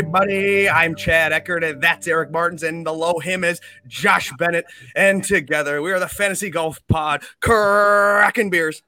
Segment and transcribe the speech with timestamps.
[0.00, 0.66] Hey, everybody.
[0.66, 4.64] I'm Chad Eckert, and that's Eric Martins, and below him is Josh Bennett.
[4.96, 8.82] And together, we are the Fantasy Golf Pod, cracking beers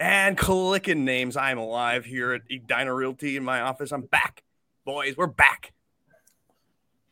[0.00, 1.36] and clicking names.
[1.36, 3.92] I'm alive here at Edina Realty in my office.
[3.92, 4.42] I'm back,
[4.86, 5.18] boys.
[5.18, 5.74] We're back.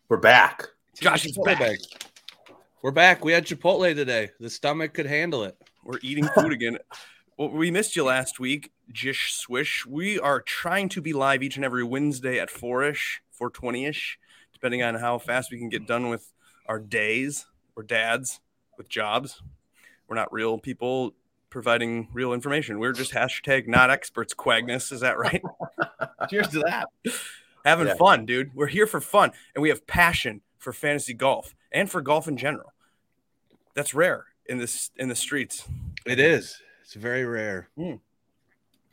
[0.08, 0.66] We're back.
[0.98, 1.58] Josh is back.
[1.58, 1.78] back.
[2.80, 3.22] We're back.
[3.22, 4.30] We had Chipotle today.
[4.40, 5.58] The stomach could handle it.
[5.84, 6.78] We're eating food again.
[7.40, 9.86] Well, we missed you last week, Jish Swish.
[9.86, 14.16] We are trying to be live each and every Wednesday at 4ish, 420ish,
[14.52, 16.34] depending on how fast we can get done with
[16.66, 17.46] our days.
[17.74, 18.40] We're dads
[18.76, 19.40] with jobs.
[20.06, 21.14] We're not real people
[21.48, 22.78] providing real information.
[22.78, 24.92] We're just hashtag not experts, Quagness.
[24.92, 25.40] Is that right?
[26.28, 26.88] Cheers to that.
[27.64, 27.94] Having Yeah.
[27.94, 28.54] fun, dude.
[28.54, 32.36] We're here for fun and we have passion for fantasy golf and for golf in
[32.36, 32.74] general.
[33.72, 35.66] That's rare in this in the streets.
[36.04, 36.60] It is.
[36.90, 37.68] It's very rare.
[37.76, 37.94] Hmm.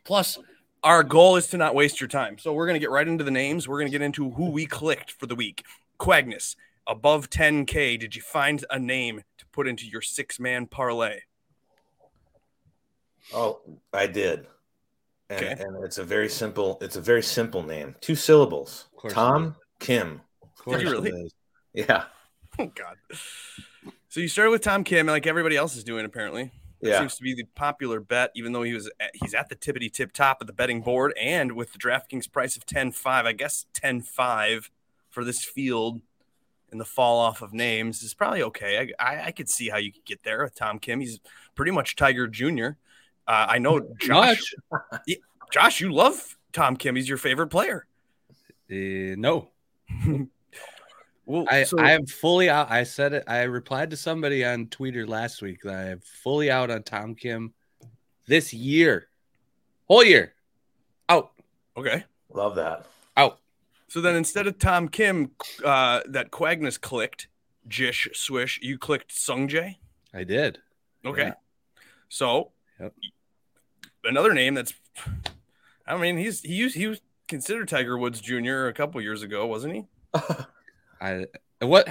[0.03, 0.37] Plus,
[0.83, 2.37] our goal is to not waste your time.
[2.37, 3.67] So we're going to get right into the names.
[3.67, 5.63] We're going to get into who we clicked for the week.
[5.99, 11.21] Quagness, above 10K, did you find a name to put into your six man parlay?
[13.33, 14.45] Oh, I did.
[15.31, 15.55] And, Okay.
[15.59, 16.77] and it's a very simple.
[16.81, 17.95] It's a very simple name.
[17.99, 18.89] Two syllables.
[19.09, 20.21] Tom Kim.
[20.43, 21.31] Of course you really?
[21.73, 22.03] Yeah.
[22.59, 22.97] Oh, God.
[24.09, 26.51] So you started with Tom Kim, like everybody else is doing, apparently.
[26.81, 26.99] That Yeah.
[26.99, 29.91] seems to be the popular bet, even though he was at, he's at the tippity
[29.91, 33.65] tip top of the betting board, and with the DraftKings price of 10-5, I guess
[33.73, 34.69] 10-5
[35.09, 36.01] for this field
[36.71, 38.93] and the fall off of names is probably okay.
[38.99, 40.99] I, I, I could see how you could get there with Tom Kim.
[40.99, 41.19] He's
[41.55, 42.71] pretty much Tiger Jr.
[43.25, 44.53] Uh, I know Josh.
[45.51, 46.95] Josh, you love Tom Kim.
[46.95, 47.87] He's your favorite player.
[48.69, 49.49] Uh, no,
[51.27, 52.71] Well, I, so- I am fully out.
[52.71, 53.23] I said it.
[53.27, 57.15] I replied to somebody on Twitter last week that I am fully out on Tom
[57.15, 57.53] Kim
[58.27, 59.09] this year,
[59.87, 60.33] whole year,
[61.09, 61.31] out,
[61.75, 62.05] okay.
[62.33, 62.85] Love that.
[63.17, 63.39] out.
[63.89, 65.31] So then instead of Tom Kim,
[65.63, 67.27] uh, that Quagness clicked,
[67.67, 69.75] Jish Swish, you clicked Sung Jae.
[70.13, 70.59] I did.
[71.05, 71.23] Okay.
[71.27, 71.33] Yeah.
[72.09, 72.93] So Yep.
[74.05, 74.73] another name that's,
[75.85, 78.67] I mean, he's he used he was considered Tiger Woods Jr.
[78.67, 79.85] a couple years ago, wasn't he?
[81.01, 81.25] I
[81.61, 81.87] what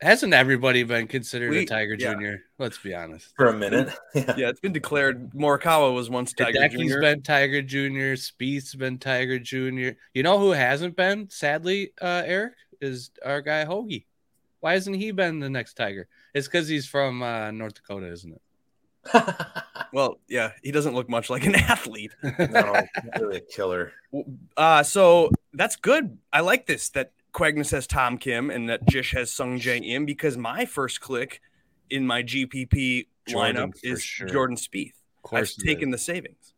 [0.00, 2.12] hasn't everybody been considered We- a Tiger yeah.
[2.12, 2.42] Junior?
[2.58, 3.32] Let's be honest.
[3.36, 3.88] For a minute.
[4.14, 4.34] Yeah.
[4.36, 5.30] Yeah, it's been declared.
[5.32, 7.00] Morikawa was once Tiger Hideki's Jr.
[7.00, 8.14] been Tiger Junior.
[8.14, 9.96] Spieth's been Tiger Junior.
[10.12, 11.28] You know who hasn't been?
[11.30, 14.04] Sadly, uh, Eric is our guy Hoge.
[14.60, 16.06] Why hasn't he been the next Tiger?
[16.32, 18.42] It's because he's from uh, North Dakota, isn't it?
[19.92, 22.10] Well, yeah, he doesn't look much like an athlete.
[22.50, 22.74] no,
[23.20, 23.92] really a killer.
[24.56, 26.18] Uh, so that's good.
[26.32, 30.06] I like this that Quagness has Tom Kim and that Jish has Sung Jae Im
[30.06, 31.40] because my first click
[31.90, 34.28] in my GPP Jordan, lineup is sure.
[34.28, 34.92] Jordan Spieth.
[35.24, 36.52] Of I've taken the savings.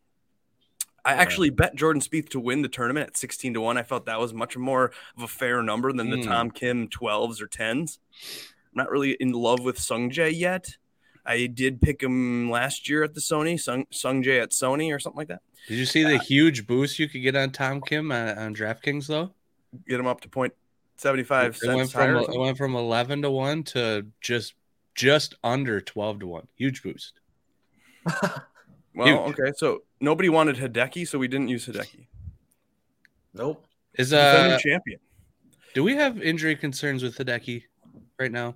[1.05, 1.21] I Yeah.
[1.21, 3.79] actually bet Jordan Spieth to win the tournament at 16 to 1.
[3.79, 6.25] I felt that was much more of a fair number than the Mm.
[6.25, 7.99] Tom Kim 12s or 10s.
[8.23, 10.77] I'm not really in love with Sung Jae yet.
[11.25, 14.99] I did pick him last year at the Sony, Sung, Sung Jae at Sony or
[14.99, 15.43] something like that.
[15.69, 19.07] Did you see the huge boost you could get on Tom Kim on, on DraftKings
[19.07, 19.33] though?
[19.89, 20.55] Get him up to point
[20.97, 24.55] 75 It went from it went from eleven to one to just
[24.95, 26.47] just under twelve to one.
[26.57, 27.13] Huge boost.
[28.95, 29.39] Well, Huge.
[29.39, 29.53] okay.
[29.59, 32.07] So nobody wanted Hideki, so we didn't use Hideki.
[33.35, 33.67] Nope.
[33.99, 35.01] Is Defending uh, champion.
[35.75, 37.65] do we have injury concerns with Hideki
[38.19, 38.55] right now?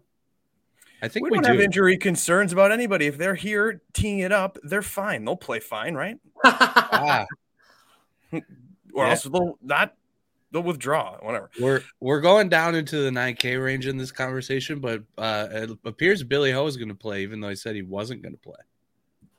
[1.03, 1.53] I think We we, don't do.
[1.53, 3.07] have injury concerns about anybody.
[3.07, 5.27] If they're here teeing it up, they're fine.
[5.27, 6.17] They'll play fine, right?
[6.45, 7.27] ah,
[8.33, 8.41] Or
[9.05, 9.11] Yeah.
[9.11, 9.95] else they'll not
[10.53, 11.17] they'll withdraw.
[11.21, 11.51] Whatever.
[11.61, 15.71] we're we're going down into the nine K range in this conversation, but uh, it
[15.85, 18.41] appears Billy Ho is going to play, even though he said he wasn't going to
[18.41, 18.57] play.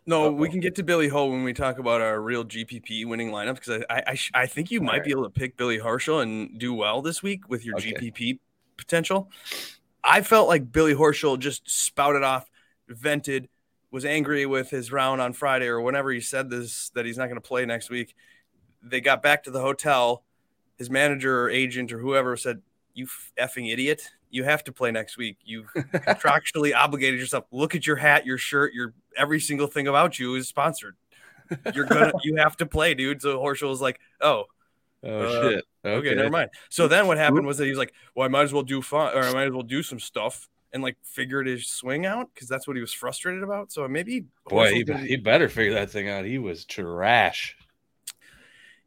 [0.08, 0.52] No, we Uh-oh.
[0.52, 3.84] can get to Billy Ho when we talk about our real GPP winning lineups because
[3.90, 5.06] I I, I, sh- I think you might Alright.
[5.06, 7.94] be able to pick Billy Horschel and do well this week with your Okay.
[7.94, 8.40] GPP
[8.78, 9.30] potential.
[10.04, 12.50] I felt like Billy Horschel just spouted off,
[12.90, 13.48] vented,
[13.92, 17.26] was angry with his round on Friday or whenever he said this that he's not
[17.28, 18.16] going to play next week.
[18.82, 20.24] They got back to the hotel.
[20.82, 22.64] His manager or agent or whoever said,
[22.96, 23.06] "You
[23.38, 24.10] effing idiot!
[24.32, 25.38] You have to play next week.
[25.44, 27.46] You contractually obligated yourself.
[27.52, 30.96] Look at your hat, your shirt, your every single thing about you is sponsored.
[31.76, 34.46] You're gonna, you have to play, dude." So Horschel was like, "Oh,
[35.04, 35.66] Oh Uh, shit!
[35.86, 38.42] okay, never mind." So then what happened was that he was like, "Well, I might
[38.44, 41.46] as well do fun, or I might as well do some stuff." And like figured
[41.46, 43.72] his swing out because that's what he was frustrated about.
[43.72, 46.24] So maybe Boy, he, he better figure that thing out.
[46.26, 47.56] He was trash.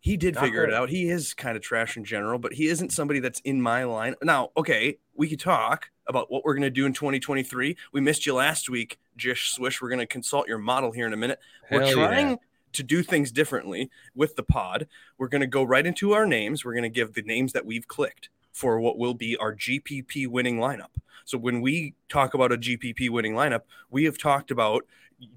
[0.05, 0.91] He did Not figure it out.
[0.91, 4.15] He is kind of trash in general, but he isn't somebody that's in my line.
[4.23, 7.75] Now, okay, we could talk about what we're going to do in 2023.
[7.91, 9.81] We missed you last week, Jish Swish.
[9.81, 11.39] We're going to consult your model here in a minute.
[11.71, 12.37] We're trying yeah.
[12.75, 16.67] to do things differently with the pod, we're going to go right into our names.
[16.67, 20.29] We're going to give the names that we've clicked for what will be our GPP
[20.29, 20.91] winning lineup.
[21.25, 24.85] So when we talk about a GPP winning lineup, we have talked about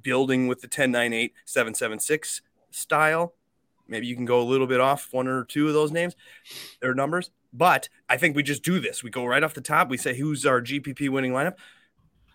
[0.02, 3.34] building with the 1098 776 style.
[3.88, 6.16] Maybe you can go a little bit off one or two of those names
[6.84, 9.04] or numbers, but I think we just do this.
[9.04, 9.90] We go right off the top.
[9.90, 11.56] We say who's our GPP winning lineup.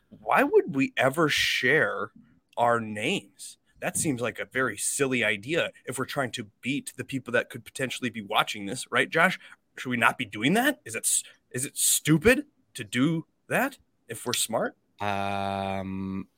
[0.09, 2.11] Why would we ever share
[2.57, 3.59] our names?
[3.81, 7.51] That seems like a very silly idea if we're trying to beat the people that
[7.51, 9.39] could potentially be watching this, right, Josh?
[9.77, 10.81] Should we not be doing that?
[10.85, 11.09] Is it
[11.51, 13.79] is it stupid to do that
[14.09, 14.77] if we're smart?
[15.01, 16.29] Um,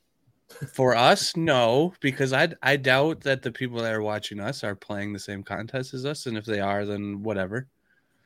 [0.73, 4.75] for us, no, because I I doubt that the people that are watching us are
[4.75, 7.67] playing the same contest as us, and if they are, then whatever.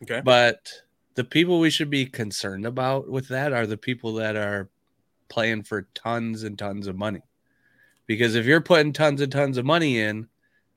[0.03, 0.21] Okay.
[0.23, 0.69] But
[1.15, 4.69] the people we should be concerned about with that are the people that are
[5.27, 7.21] playing for tons and tons of money.
[8.07, 10.27] Because if you're putting tons and tons of money in,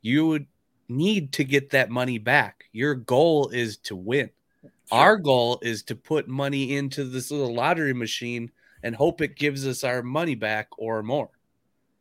[0.03, 0.47] you would
[0.89, 2.65] need to get that money back.
[2.73, 4.31] Your goal is to win.
[4.63, 4.71] Sure.
[4.91, 8.51] Our goal is to put money into this little lottery machine
[8.83, 11.31] and hope it gives us our money back or more.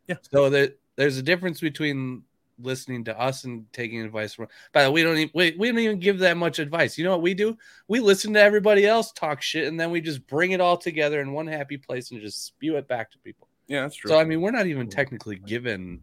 [0.07, 0.15] Yeah.
[0.31, 2.23] So that there's a difference between
[2.59, 4.47] listening to us and taking advice from.
[4.73, 6.97] By the way, we don't even we, we don't even give that much advice.
[6.97, 7.57] You know what we do?
[7.87, 11.21] We listen to everybody else talk shit, and then we just bring it all together
[11.21, 13.47] in one happy place and just spew it back to people.
[13.67, 14.09] Yeah, that's true.
[14.09, 16.01] So I mean, we're not even technically given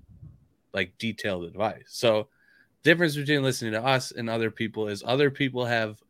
[0.73, 1.87] like detailed advice.
[1.89, 2.29] So
[2.83, 6.03] difference between listening to us and other people is other people have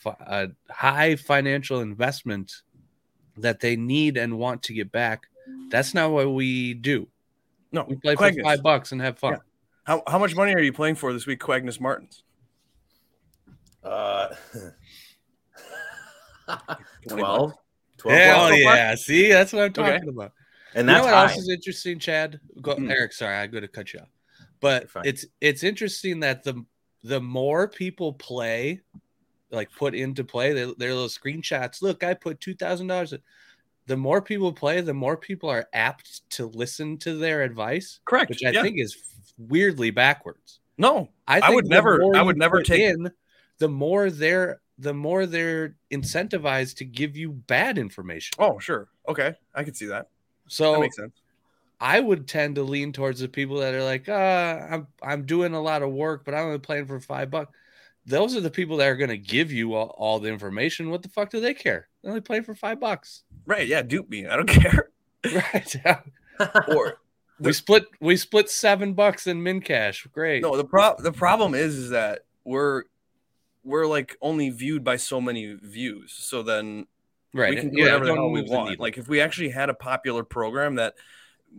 [0.00, 2.62] fi- a high financial investment
[3.36, 5.26] that they need and want to get back.
[5.70, 7.08] That's not what we do.
[7.72, 9.32] no, We play for five bucks and have fun.
[9.32, 9.38] Yeah.
[9.84, 12.22] How, how much money are you playing for this week, Quagnus Martins?
[13.82, 14.28] Uh,
[17.08, 17.52] 12?
[17.98, 18.60] 12 Hell bucks.
[18.60, 18.94] yeah!
[18.94, 19.92] See, that's what I'm Okay.
[19.94, 20.32] talking about.
[20.74, 22.40] And you know that's what else is interesting, Chad?
[22.60, 22.90] Go, Hmm.
[22.90, 24.08] Eric, sorry, I'm going to cut you off.
[24.60, 26.64] But it's it's interesting that the
[27.02, 28.80] the more people play,
[29.52, 31.82] like put into play, their, their little screenshots.
[31.82, 33.14] Look, I put two thousand dollars.
[33.86, 38.30] The more people play, the more people are apt to listen to their advice, Correct.
[38.30, 38.62] which I yeah.
[38.62, 38.96] think is
[39.38, 40.60] weirdly backwards.
[40.78, 43.10] no, I, I would never- I would never take- in,
[43.58, 48.34] the more they're the more they're incentivized to give you bad information.
[48.38, 48.88] Oh, sure.
[49.06, 49.34] Okay.
[49.54, 50.08] I can see that.
[50.44, 51.12] That So makes sense.
[51.80, 55.54] I would tend to lean towards the people that are like, uh, I'm I'm doing
[55.54, 57.52] a lot of work, but I'm only playing for five bucks.
[58.04, 60.90] Those are the people that are going to give you all, all the information.
[60.90, 61.88] What the fuck do they care?
[62.02, 63.66] They're only play for five bucks, Right.
[63.66, 63.82] Yeah.
[63.82, 64.26] Dupe me.
[64.26, 64.90] I don't care.
[65.32, 65.76] right?
[66.68, 66.98] Or
[67.38, 70.06] we split we split seven bucks in min cash.
[70.12, 70.42] Great.
[70.42, 72.84] no, the pro the problem is is that we're
[73.64, 76.12] we're like only viewed by so many views.
[76.12, 76.86] So then
[77.32, 77.50] right.
[77.50, 78.80] we can do Yeah, whatever the hell we want.
[78.80, 80.94] Like if we actually had a popular program that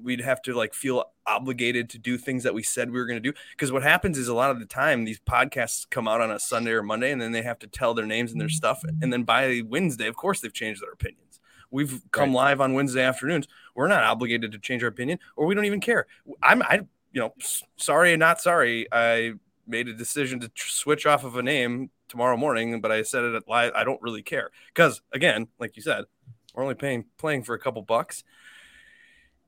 [0.01, 3.21] we'd have to like feel obligated to do things that we said we were going
[3.21, 6.21] to do because what happens is a lot of the time these podcasts come out
[6.21, 8.47] on a Sunday or Monday and then they have to tell their names and their
[8.47, 8.55] mm-hmm.
[8.55, 11.39] stuff and then by Wednesday of course they've changed their opinions.
[11.71, 13.47] We've come live on Wednesday afternoons.
[13.73, 16.07] We're not obligated to change our opinion or we don't even care.
[16.41, 16.81] I'm I
[17.11, 17.33] you know
[17.77, 18.87] sorry and not sorry.
[18.91, 19.33] I
[19.65, 23.23] made a decision to tr- switch off of a name tomorrow morning, but I said
[23.23, 23.71] it at live.
[23.75, 26.05] I don't really care because again, like you said,
[26.53, 28.23] we're only paying playing for a couple bucks.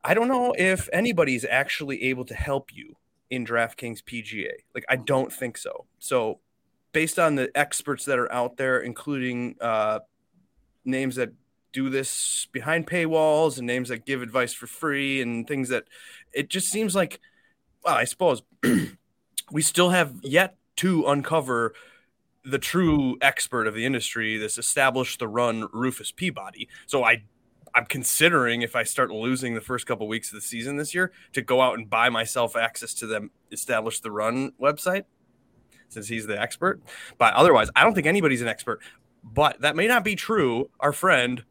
[0.05, 2.95] I don't know if anybody's actually able to help you
[3.31, 4.51] in DraftKings PGA.
[4.73, 5.85] Like I don't think so.
[5.97, 6.39] So
[6.91, 9.99] based on the experts that are out there, including uh,
[10.85, 11.33] names that
[11.73, 15.85] do this behind paywalls and names that give advice for free and things that
[16.31, 17.19] it just seems like,
[17.83, 18.43] well, I suppose
[19.51, 21.73] we still have yet to uncover
[22.45, 26.69] the true expert of the industry, this established the run Rufus Peabody.
[26.85, 27.23] So I
[27.75, 31.11] I'm considering if I start losing the first couple weeks of the season this year
[31.33, 35.03] to go out and buy myself access to them establish the run website
[35.89, 36.81] since he's the expert.
[37.17, 38.81] But otherwise, I don't think anybody's an expert.
[39.23, 40.69] But that may not be true.
[40.79, 41.43] Our friend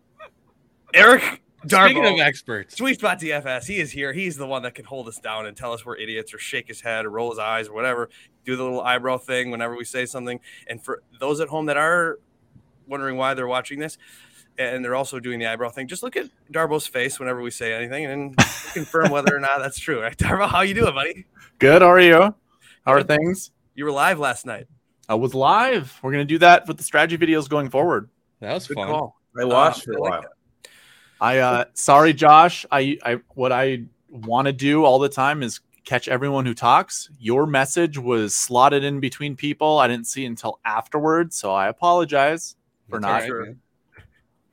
[0.94, 4.14] Eric Speaking of experts, Sweet Spot DFS, he is here.
[4.14, 6.68] He's the one that can hold us down and tell us we're idiots or shake
[6.68, 8.08] his head or roll his eyes or whatever.
[8.46, 10.40] Do the little eyebrow thing whenever we say something.
[10.68, 12.18] And for those at home that are
[12.86, 13.98] wondering why they're watching this,
[14.60, 17.72] and they're also doing the eyebrow thing, just look at Darbo's face whenever we say
[17.72, 18.36] anything and
[18.72, 20.00] confirm whether or not that's true.
[20.02, 21.26] Right, Darbo, how you doing, buddy?
[21.58, 21.82] Good.
[21.82, 22.34] How are you?
[22.84, 23.50] How are things?
[23.74, 24.66] You were live last night.
[25.08, 25.98] I was live.
[26.02, 28.08] We're gonna do that with the strategy videos going forward.
[28.40, 28.88] that was Good fun.
[28.88, 29.16] call.
[29.38, 30.20] I watched Uh, for a while.
[30.22, 30.30] that.
[31.20, 32.64] I uh sorry, Josh.
[32.70, 37.10] I I what I want to do all the time is catch everyone who talks.
[37.18, 39.78] Your message was slotted in between people.
[39.78, 42.56] I didn't see until afterwards, so I apologize
[42.88, 43.08] for That's not.
[43.12, 43.44] all right, Sure.
[43.46, 43.60] man.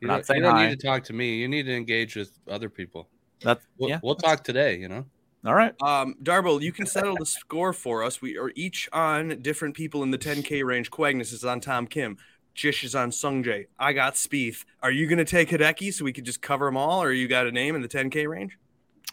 [0.01, 0.70] You not don't, saying you don't hi.
[0.70, 1.36] need to talk to me.
[1.38, 3.10] You need to engage with other people.
[3.42, 4.00] That's We'll, yeah.
[4.04, 4.77] we'll talk today.
[4.77, 5.06] You know.
[5.46, 5.74] All right.
[5.82, 8.22] Um, Darbo, you can settle the score for us.
[8.22, 10.92] We are each on different people in the 10K range.
[10.92, 12.18] Quagnus is on Tom Kim.
[12.56, 13.68] Jish is on Sungjae.
[13.77, 14.66] I got Spieth.
[14.82, 17.27] Are you going to take Hideki so we could just cover them all, or you
[17.27, 18.58] got a name in the 10K range?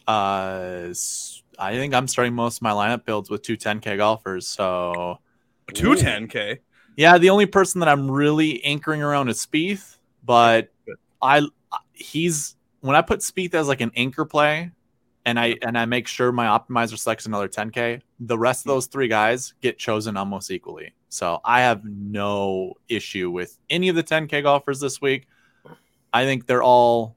[0.09, 4.47] Uh, s- I think I'm starting most of my lineup builds with two 10K golfers.
[4.49, 5.19] So
[5.73, 6.59] Two 10K.
[6.97, 10.69] yeah, the only person that I'm really anchoring around is Spieth, but Good.
[11.25, 11.43] I
[11.93, 14.71] he's when I put Spieth as like an anchor play,
[15.25, 18.03] and I and I make sure my optimizer selects another 10K.
[18.21, 20.93] The rest of those three guys get chosen almost equally.
[21.09, 25.27] So I have no issue with any of the 10K golfers this week.
[26.13, 27.17] I think they're all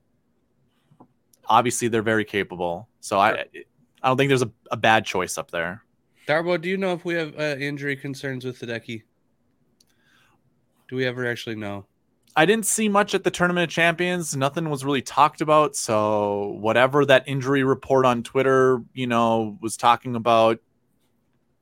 [1.45, 2.87] obviously they're very capable.
[3.01, 3.45] So I
[4.01, 5.83] I don't think there's a, a bad choice up there.
[6.27, 9.03] Darbo, do you know if we have uh, injury concerns with the Hideki?
[10.89, 11.85] Do we ever actually know?
[12.37, 14.35] I didn't see much at the Tournament of Champions.
[14.35, 15.75] Nothing was really talked about.
[15.75, 20.59] So whatever that injury report on Twitter, you know, was talking about,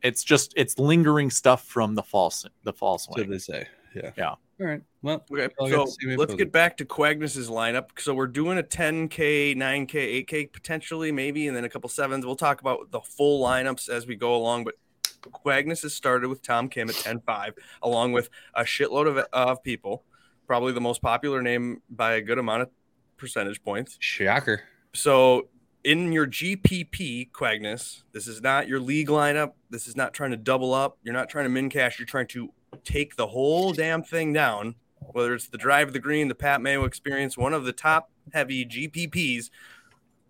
[0.03, 3.15] it's just it's lingering stuff from the false the false one.
[3.15, 3.31] So swing.
[3.31, 3.67] they say.
[3.95, 4.11] Yeah.
[4.17, 4.29] Yeah.
[4.59, 4.81] All right.
[5.01, 7.89] Well, Okay, I'll so the let's get back to Quagnus's lineup.
[7.97, 12.25] So we're doing a 10K, 9K, 8K potentially, maybe, and then a couple sevens.
[12.25, 14.65] We'll talk about the full lineups as we go along.
[14.65, 14.75] But
[15.21, 20.03] Quagnus has started with Tom Kim at 10-5, along with a shitload of, of people.
[20.47, 22.69] Probably the most popular name by a good amount of
[23.17, 23.97] percentage points.
[23.99, 24.61] shocker.
[24.93, 25.49] So
[25.83, 29.53] in your GPP, Quagnus, this is not your league lineup.
[29.69, 30.97] This is not trying to double up.
[31.03, 31.99] You're not trying to min cash.
[31.99, 32.51] You're trying to
[32.83, 34.75] take the whole damn thing down.
[35.11, 38.09] Whether it's the drive of the green, the Pat Mayo experience, one of the top
[38.33, 39.49] heavy GPPs.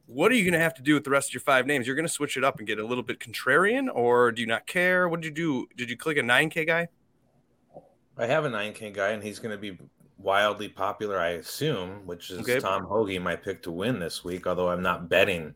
[0.08, 1.88] What are you going to have to do with the rest of your five names?
[1.88, 4.48] You're going to switch it up and get a little bit contrarian, or do you
[4.48, 5.10] not care?
[5.10, 5.68] What did you do?
[5.76, 6.90] Did you click a 9K guy?
[8.18, 9.78] I have a 9K guy, and he's going to be
[10.18, 12.60] wildly popular, I assume, which is Okay.
[12.60, 14.48] Tom Hoge, my pick to win this week.
[14.48, 15.54] Although I'm not betting.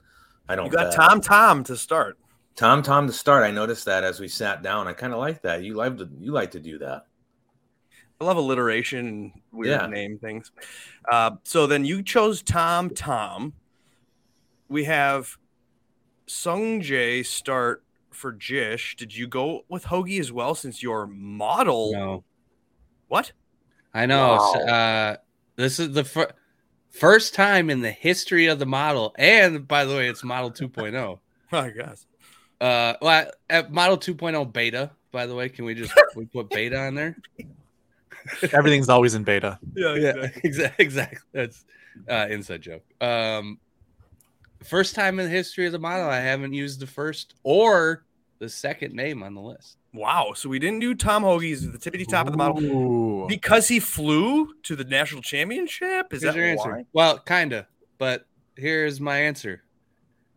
[0.47, 0.65] I don't.
[0.65, 0.95] You got bet.
[0.95, 2.17] Tom Tom to start.
[2.55, 3.43] Tom Tom to start.
[3.43, 4.87] I noticed that as we sat down.
[4.87, 5.63] I kind of like that.
[5.63, 7.05] You like to you like to do that.
[8.21, 9.87] I love alliteration and weird Yeah.
[9.87, 10.51] name things.
[11.09, 13.53] Uh, so then you chose Tom Tom.
[14.67, 15.37] We have
[16.27, 18.95] Sung Jae start for Jish.
[18.97, 21.93] Did you go with Hoagie as well since your model?
[21.93, 22.23] No.
[23.07, 23.31] What?
[23.93, 24.37] I know.
[24.37, 24.53] Wow.
[24.65, 25.17] Uh,
[25.55, 26.31] this is the fir-
[26.89, 29.13] first time in the history of the model.
[29.17, 31.19] And by the way, it's model 2.0.
[31.51, 32.05] I guess.
[32.61, 36.77] Uh, well, at model 2.0 beta, by the way, can we just we put beta
[36.77, 37.17] on there?
[38.51, 39.57] Everything's always in beta.
[39.73, 40.85] Yeah, yeah, exactly.
[40.85, 41.19] Exactly.
[41.33, 41.65] That's
[42.07, 42.83] uh, inside joke.
[43.01, 43.59] Um,
[44.63, 48.03] first time in the history of the model, I haven't used the first or
[48.39, 49.77] the second name on the list.
[49.93, 50.33] Wow.
[50.35, 54.53] So we didn't do Tom Hoge's the tippity top of the model because he flew
[54.63, 56.13] to the national championship.
[56.13, 56.51] Is Here's that your why?
[56.77, 56.85] answer?
[56.93, 57.67] Well, kinda,
[57.97, 59.63] but here's my answer.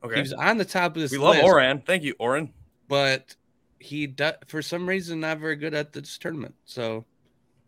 [0.03, 0.21] He Okay.
[0.21, 1.83] was on the top of this We love list, Oran.
[1.83, 2.53] Thank you, Oran.
[2.89, 3.37] but
[3.79, 6.55] he do- for some reason not very good at this tournament.
[6.65, 7.05] So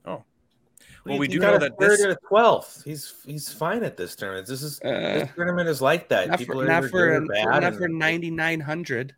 [0.07, 0.23] Oh.
[1.07, 2.83] Well, we He do got know a that third this- and a twelfth.
[2.85, 4.47] He's he's fine at this tournament.
[4.47, 6.29] This is uh, this tournament is like that.
[6.29, 7.45] not People for are not for, good or an- bad.
[7.47, 9.15] not and- for ninety nine hundred.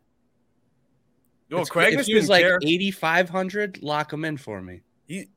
[1.51, 4.81] Oh, if Quagnus he was like eighty five hundred, lock him in for me.
[5.07, 5.27] He,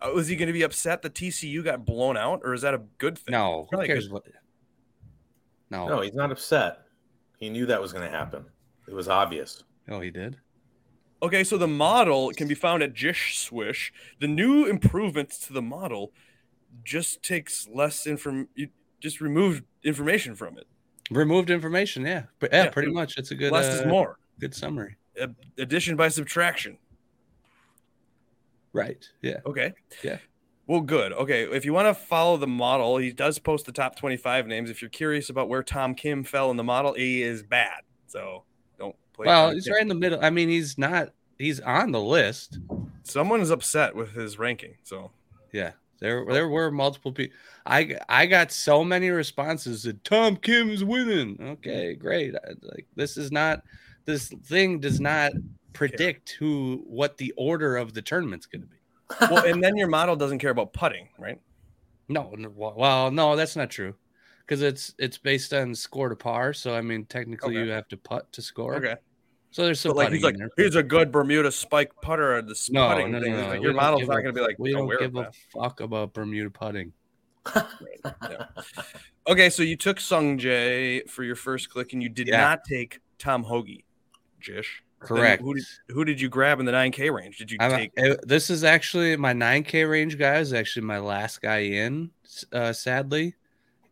[0.00, 2.74] uh, was he going to be upset that TCU got blown out, or is that
[2.74, 3.32] a good thing?
[3.32, 4.12] No, who cares good.
[4.12, 4.24] what?
[5.70, 6.80] No, No, he's not upset.
[7.38, 8.44] He knew that was going to happen.
[8.86, 9.64] It was obvious.
[9.88, 10.36] oh, he did.
[11.22, 13.92] Okay, so the model can be found at Jish Swish.
[14.20, 16.12] The new improvements to the model
[16.84, 18.48] just takes less inform.
[18.54, 18.68] You
[19.00, 20.66] just removed information from it.
[21.10, 22.04] Removed information.
[22.04, 23.16] Yeah, but yeah, Yeah, pretty much.
[23.16, 24.18] It's a good less is uh, more.
[24.38, 24.96] Good summary.
[25.58, 26.78] Addition by subtraction.
[28.72, 29.08] Right.
[29.22, 29.38] Yeah.
[29.46, 29.72] Okay.
[30.02, 30.18] Yeah.
[30.66, 31.12] Well, good.
[31.12, 31.44] Okay.
[31.44, 34.70] If you want to follow the model, he does post the top 25 names.
[34.70, 37.82] If you're curious about where Tom Kim fell in the model, he is bad.
[38.06, 38.44] So
[38.78, 39.26] don't play.
[39.26, 39.72] Well, Tom he's Kim.
[39.74, 40.18] right in the middle.
[40.24, 41.10] I mean, he's not.
[41.38, 42.58] He's on the list.
[43.02, 44.74] Someone is upset with his ranking.
[44.82, 45.10] So
[45.52, 45.72] Yeah.
[46.00, 47.36] There, there were multiple people.
[47.64, 51.38] I, I got so many responses that Tom Kim's winning.
[51.40, 52.34] Okay, great.
[52.34, 53.62] I- Like this is not.
[54.04, 55.32] This thing does not
[55.72, 58.76] predict who what the order of the tournament's going to be.
[59.32, 61.40] well, and then your model doesn't care about putting, right?
[62.08, 63.94] No, no, well, no, that's not true,
[64.40, 66.52] because it's it's based on score to par.
[66.52, 67.64] So I mean, technically, Okay.
[67.66, 68.76] you have to putt to score.
[68.76, 68.96] Okay.
[69.50, 70.50] So there's some But like he's like, there.
[70.56, 72.42] here's a good Bermuda spike putter.
[72.42, 73.32] The No, putting no, no, thing.
[73.34, 73.48] no, no.
[73.50, 76.50] like, your model's not going to be like we don't give a fuck about Bermuda
[76.50, 76.92] putting.
[77.54, 78.50] that.
[79.28, 82.40] Okay, so you took Sung Jae for your first click, and you did Yeah.
[82.40, 83.84] not take Tom Hoge.
[84.44, 84.82] Jish.
[85.00, 85.42] Correct.
[85.42, 87.36] Who did who did you grab in the 9K range?
[87.38, 87.92] Did you I'm- take?
[88.22, 92.10] this is actually my 9K range guy is actually my last guy in.
[92.52, 93.34] Uh, sadly,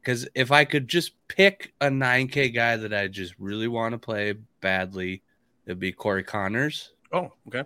[0.00, 3.98] because if I could just pick a 9K guy that I just really want to
[3.98, 5.22] play badly,
[5.66, 6.90] it'd be Corey Conners.
[7.12, 7.64] Oh, okay.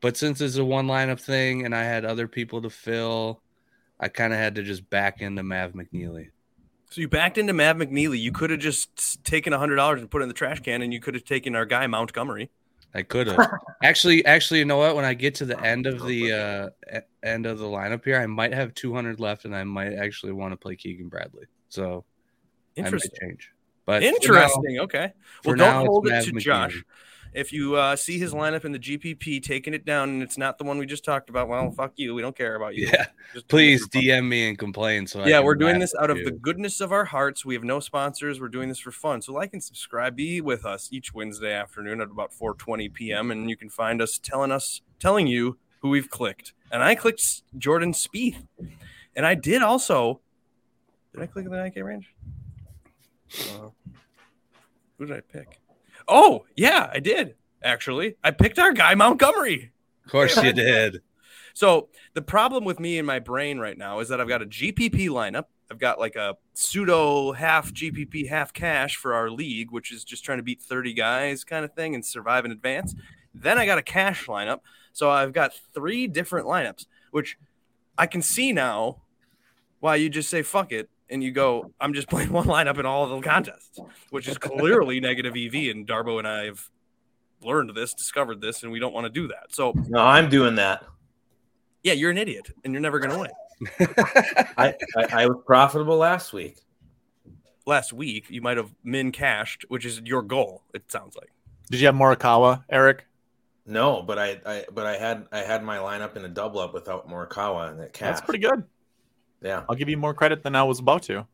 [0.00, 3.40] But since it's a one lineup thing and I had other people to fill,
[3.98, 6.30] I kind of had to just back into Mav McNealy.
[6.92, 8.20] So you backed into Mav McNealy.
[8.20, 10.92] You could have just taken hundred dollars and put it in the trash can, and
[10.92, 12.50] you could have taken our guy Montgomery.
[12.94, 13.50] I could have
[13.82, 14.22] actually.
[14.26, 14.94] Actually, you know what?
[14.94, 18.26] When I get to the end of the uh, end of the lineup here, I
[18.26, 21.46] might have 200 left, and I might actually want to play Keegan Bradley.
[21.70, 22.04] So
[22.76, 23.10] I might Interesting.
[23.22, 23.50] change.
[23.86, 24.78] But for now- Interesting.
[24.80, 25.12] okay.
[25.46, 26.40] Well, don't it's hold it Mav to McNealy.
[26.40, 26.84] Josh.
[27.34, 30.58] If you uh, see his lineup in the GPP taking it down and it's not
[30.58, 32.14] the one we just talked about, well, fuck you.
[32.14, 32.88] We don't care about you.
[32.92, 34.02] Yeah, Just please this for fun.
[34.02, 35.06] DM me and complain.
[35.06, 36.24] So yeah, we're doing this out of you.
[36.24, 37.44] the goodness of our hearts.
[37.44, 38.40] We have no sponsors.
[38.40, 39.22] We're doing this for fun.
[39.22, 40.14] So like and subscribe.
[40.14, 43.30] Be with us each Wednesday afternoon at about 4:20 p.m.
[43.30, 46.52] and you can find us telling us telling you who we've clicked.
[46.70, 48.46] And I clicked Jordan Spieth,
[49.16, 50.20] and I did also.
[51.12, 52.14] Did I click in the 9K range?
[53.34, 53.68] Uh,
[54.98, 55.61] who did I pick?
[56.08, 58.16] Oh yeah, I did actually.
[58.22, 59.72] I picked our guy Montgomery.
[60.04, 61.02] Of course you did.
[61.54, 64.46] So the problem with me in my brain right now is that I've got a
[64.46, 65.44] GPP lineup.
[65.70, 70.24] I've got like a pseudo half GPP, half cash for our league, which is just
[70.24, 72.94] trying to beat 30 guys kind of thing and survive in advance.
[73.34, 74.60] Then I got a cash lineup.
[74.92, 77.38] So I've got three different lineups, which
[77.96, 79.02] I can see now
[79.80, 82.86] why you just say fuck it and you go, I'm just playing one lineup in
[82.86, 83.78] all of the contests,
[84.10, 85.70] which is clearly negative EV.
[85.70, 86.68] And Darbo and I have
[87.42, 89.46] learned this, discovered this, and we don't want to do that.
[89.54, 90.84] So No, I'm doing that.
[91.82, 93.30] yeah, you're an idiot and you're never going to win.
[94.58, 96.56] I, I, I was profitable last week.
[97.64, 100.64] Last week, you might have min cashed, which is your goal.
[100.74, 101.30] It sounds like.
[101.70, 103.06] Did you have Morikawa, Eric?
[103.64, 106.74] No, but I, I but I had I had my lineup in a double up
[106.74, 108.16] without Morikawa and it cash.
[108.16, 108.64] That's pretty good.
[109.42, 111.26] Yeah, I'll give you more credit than I was about to.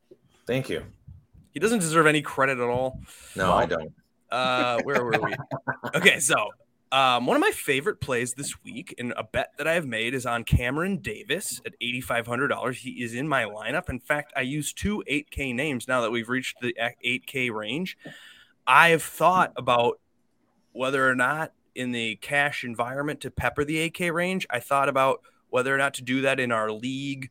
[0.47, 0.83] thank you.
[1.53, 3.01] He doesn't deserve any credit at all.
[3.35, 3.93] No, I don't.
[4.31, 5.35] Uh, where were we?
[5.95, 6.37] Okay, so
[6.93, 10.15] um, one of my favorite plays this week, and a bet that I have made
[10.15, 12.79] is on Cameron Davis at eighty five hundred dollars.
[12.79, 13.89] He is in my lineup.
[13.89, 17.51] In fact, I use two eight K names now that we've reached the eight K
[17.51, 17.97] range.
[18.67, 19.99] I have thought about
[20.73, 24.47] whether or not in the cash environment to pepper the 8K range.
[24.51, 27.31] I thought about whether or not to do that in our league.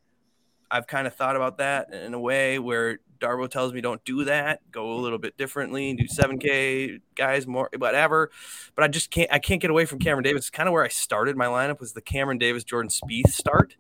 [0.70, 4.26] I've kind of thought about that in a way where Darbo tells me don't do
[4.26, 8.32] that, go a little bit differently, do 7K guys more whatever.
[8.76, 10.42] But I just can't I can't get away from Cameron Davis.
[10.42, 13.76] It's kind of where I started my lineup was the Cameron Davis Jordan Spieth start.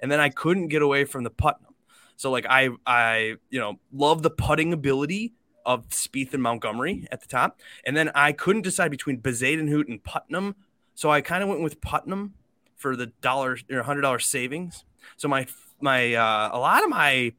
[0.00, 1.74] And then I couldn't get away from the Putnam.
[2.16, 7.20] So like I I you know love the putting ability of Spieth and Montgomery at
[7.20, 7.60] the top.
[7.84, 10.56] And then I couldn't decide between Bezuidenhout and Putnam.
[10.94, 12.34] So I kind of went with Putnam
[12.76, 14.84] for the dollar or hundred dollar savings.
[15.16, 15.46] So my
[15.82, 17.32] my uh, a lot of my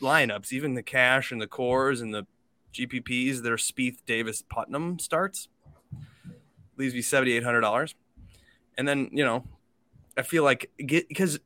[0.00, 2.26] lineups, even the cash and the cores and the
[2.72, 5.48] GPPs, they're Spieth, Davis, Putnam starts.
[6.76, 7.94] Leaves me seventy eight hundred dollars.
[8.76, 9.44] And then you know,
[10.16, 11.38] I feel like get because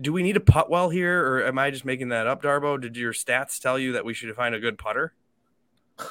[0.00, 2.80] do we need a putt well here, or am I just making that up, Darbo?
[2.80, 5.14] Did your stats tell you that we should find a good putter?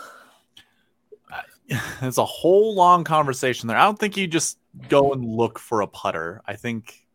[2.02, 3.78] It's a whole long conversation there.
[3.78, 4.60] I don't think you just
[4.90, 6.42] go and look for a putter.
[6.46, 7.08] I think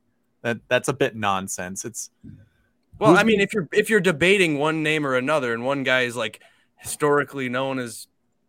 [0.42, 1.84] that that's a bit nonsense.
[1.84, 2.10] It's
[2.98, 5.64] Well, Who's I mean, been- if you're if you're debating one name or another, and
[5.64, 6.40] one guy is like
[6.76, 8.08] historically known as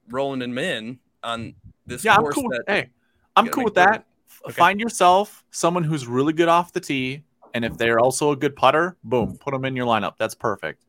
[0.10, 2.48] Roland and Min on this yeah, I'm cool.
[2.48, 2.90] With, that hey,
[3.36, 4.06] I'm cool with that.
[4.46, 4.54] Okay.
[4.54, 8.56] Find yourself someone who's really good off the tee, and if they're also a good
[8.56, 10.14] putter, boom, put them in your lineup.
[10.18, 10.86] That's perfect.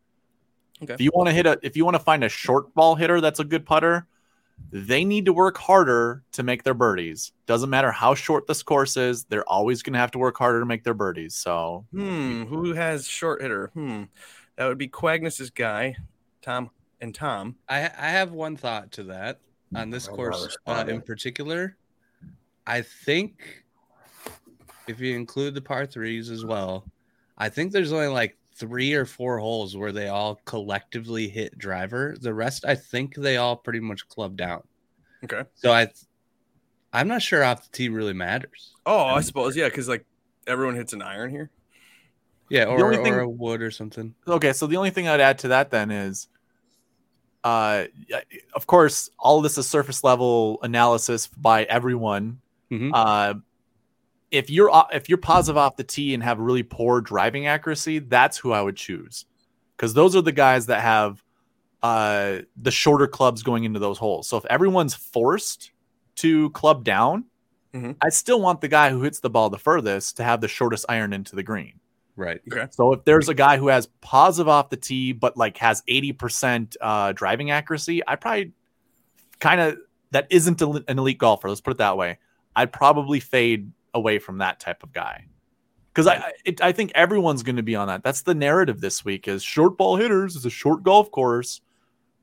[0.83, 0.94] Okay.
[0.94, 3.20] If you want to hit a, if you want to find a short ball hitter
[3.20, 4.07] that's a good putter,
[4.73, 7.33] they need to work harder to make their birdies.
[7.46, 10.61] Doesn't matter how short this course is, they're always going to have to work harder
[10.61, 11.35] to make their birdies.
[11.35, 13.70] So hmm, who has short hitter?
[13.75, 14.05] Hmm,
[14.57, 15.96] that would be Quagnus's guy,
[16.42, 16.70] Tom
[17.01, 17.57] and Tom.
[17.68, 19.40] I I have one thought to that
[19.75, 21.77] on this I'm course uh, in particular.
[22.66, 23.64] I think
[24.87, 26.85] if you include the par threes as well,
[27.37, 32.14] I think there's only like three or four holes where they all collectively hit driver.
[32.20, 34.62] The rest, I think they all pretty much club down.
[35.25, 35.42] Okay.
[35.55, 35.88] So I,
[36.92, 38.75] I'm not sure off the tee really matters.
[38.87, 40.05] Oh, I suppose yeah, because like
[40.46, 41.51] everyone hits an iron here.
[42.51, 44.14] Yeah, or, thing- or a wood or something.
[44.27, 46.27] okay, so the only thing I'd add to that then is,
[47.44, 47.85] uh,
[48.55, 52.40] of course, all of this is surface level analysis by everyone.
[52.70, 52.90] Mhm.
[52.92, 53.35] Uh,
[54.31, 58.38] if you're if you're positive off the tee and have really poor driving accuracy, that's
[58.38, 59.25] who I would choose,
[59.77, 61.23] because those are the guys that have
[61.83, 64.29] uh, the shorter clubs going into those holes.
[64.29, 65.73] So if everyone's forced
[66.16, 67.25] to club down,
[67.75, 67.97] Mhm.
[68.03, 70.85] I still want the guy who hits the ball the furthest to have the shortest
[70.88, 71.75] iron into the green.
[72.16, 72.40] Right.
[72.53, 72.66] Okay.
[72.71, 76.77] So if there's a guy who has positive off the tee, but like has 80%
[76.81, 78.53] uh, driving accuracy, I probably
[79.38, 79.79] kind of
[80.11, 81.49] that isn't an elite golfer.
[81.49, 82.19] Let's put it that way.
[82.57, 85.26] I'd probably fade away from that type of guy
[85.92, 88.03] because I I- it, I think everyone's going to be on that.
[88.03, 91.61] That's the narrative this week is short ball hitters is a short golf course.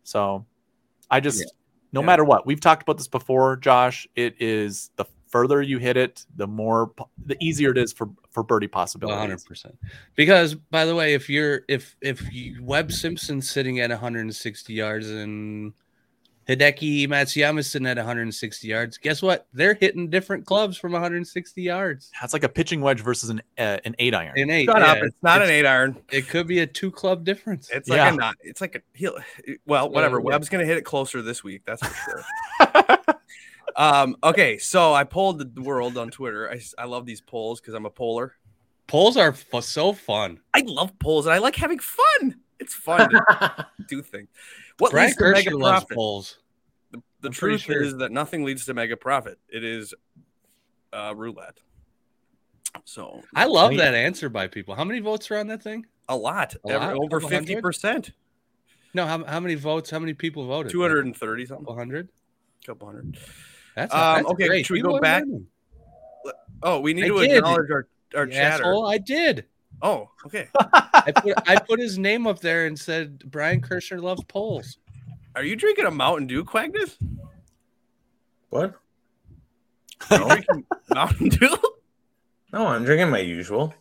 [0.04, 0.46] So
[1.12, 1.46] I just Yeah.
[1.94, 2.06] no Yeah.
[2.06, 4.08] matter what we've talked about this before, Josh.
[4.16, 6.94] It is the further you hit it, the more
[7.26, 9.20] the easier it is for for birdie possibilities.
[9.20, 9.78] hundred percent.
[10.16, 15.10] Because by the way, if you're if if you, Webb Simpson's sitting at 160 yards
[15.10, 15.74] and
[16.48, 19.48] Hideki Matsuyama's sitting at 160 yards, guess what?
[19.54, 22.10] They're hitting different clubs from 160 yards.
[22.22, 24.38] That's like a pitching wedge versus an uh, an eight iron.
[24.38, 24.98] In eight, Shut yeah, up!
[25.00, 25.98] It's not an eight iron.
[26.12, 27.70] It could be a two club difference.
[27.74, 28.14] It's like Yeah.
[28.14, 28.36] a not.
[28.42, 29.18] It's like a he'll.
[29.66, 30.20] Well, whatever.
[30.20, 30.24] yeah.
[30.26, 31.64] Webb's gonna hit it closer this week.
[31.66, 32.24] That's for
[32.64, 32.98] sure.
[33.76, 34.16] um.
[34.24, 34.58] Okay.
[34.58, 36.50] So I polled the world on Twitter.
[36.50, 38.36] I I love these polls because I'm a poller.
[38.88, 40.40] Polls are f- so fun.
[40.54, 42.36] I love polls and I like having fun.
[42.60, 44.30] It's fun to do things.
[44.80, 45.96] What Brian leads to mega profit?
[45.96, 46.40] polls.
[46.92, 47.82] The, the truth sure.
[47.84, 49.40] is that nothing leads to mega profit.
[49.50, 49.94] It is
[50.94, 51.60] uh, roulette.
[52.86, 53.78] So I love Wait.
[53.78, 54.76] that answer by people.
[54.76, 55.86] How many votes are on that thing?
[56.10, 57.04] a lot, A Every- lot?
[57.04, 58.12] over fifty percent,
[58.94, 59.90] No, how, how many votes?
[59.90, 60.72] How many people voted?
[60.72, 62.08] two hundred and thirty something, Couple hundred.
[62.66, 63.18] couple hundred.
[63.76, 64.66] That's, Um, that's okay, great.
[64.66, 65.24] should we People go back?
[65.26, 65.48] winning.
[66.64, 67.38] Oh, we need I to did.
[67.38, 68.64] acknowledge our our You chatter.
[68.64, 69.46] asshole, I did.
[69.82, 70.48] Oh, okay.
[70.60, 74.78] I put, I put his name up there and said Brian Kirshner loves polls.
[75.36, 76.98] Are you drinking a Mountain Dew, Quagnus?
[78.50, 78.76] What?
[80.10, 80.40] Are
[80.94, 81.56] Mountain Dew?
[82.54, 83.74] No, I'm drinking my usual.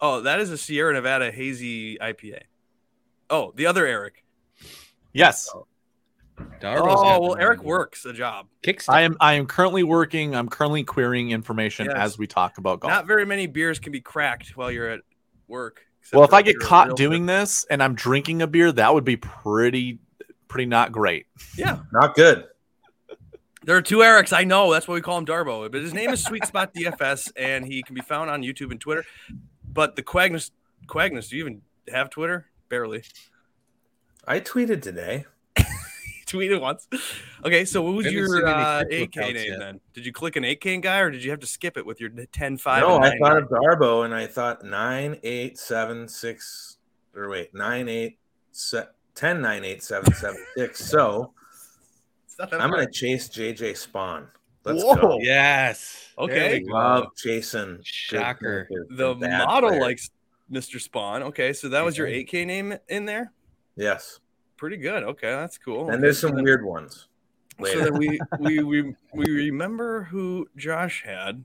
[0.00, 2.42] Oh, that is a Sierra Nevada hazy IPA.
[3.28, 4.24] Oh, the other Eric.
[5.12, 5.50] yes,
[6.60, 7.68] Darbo's oh, oh well, Eric number.
[7.68, 8.46] works a job.
[8.62, 8.92] Kickstart.
[8.94, 9.16] I am.
[9.20, 10.34] I am currently working.
[10.36, 11.96] I'm currently querying information Yes.
[11.96, 12.90] as we talk about golf.
[12.92, 15.00] Not very many beers can be cracked while you're at
[15.48, 15.82] work.
[16.12, 19.04] well, if I get caught real doing this and I'm drinking a beer, that would
[19.04, 19.98] be pretty,
[20.48, 21.26] pretty not great.
[21.56, 22.44] Yeah, Not good.
[23.64, 24.32] there are two Erics.
[24.32, 27.32] I know that's why we call him Darbo, but his name is Sweet Spot DFS,
[27.36, 29.04] and he can be found on YouTube and Twitter.
[29.70, 30.50] But the Quagnus,
[30.86, 32.46] Quagnus, do you even have Twitter?
[32.68, 33.02] Barely.
[34.26, 35.26] I tweeted today.
[36.26, 36.88] Tweeted once.
[37.44, 39.58] Okay, so what was your uh, 8K name yet.
[39.60, 39.80] then?
[39.94, 42.10] Did you click an 8K guy or did you have to skip it with your
[42.10, 42.80] 10 5?
[42.82, 46.78] no, I thought of Darbo and I thought nine eight seven six
[47.14, 48.18] or wait nine eight
[48.50, 50.84] se- ten nine eight seven seven six.
[50.84, 51.32] So
[52.24, 54.26] It's not that I'm gonna chase JJ Spaun.
[54.64, 54.96] Let's Whoa.
[54.96, 55.18] go.
[55.20, 56.08] Yes.
[56.18, 56.34] Okay.
[56.34, 56.72] There we.
[56.72, 57.78] Love chasing.
[57.84, 58.68] Shocker.
[58.90, 59.80] the model players.
[59.80, 60.10] likes
[60.50, 60.84] Mr.
[60.84, 61.22] Spaun.
[61.22, 63.32] Okay, so that was your 8K name in there?
[63.76, 64.18] yes,
[64.56, 65.02] Pretty good.
[65.02, 65.82] Okay, that's cool.
[65.86, 67.08] and Okay, there's so some then- weird ones.
[67.58, 67.84] So Later.
[67.84, 71.44] then we, we we we remember who Josh had.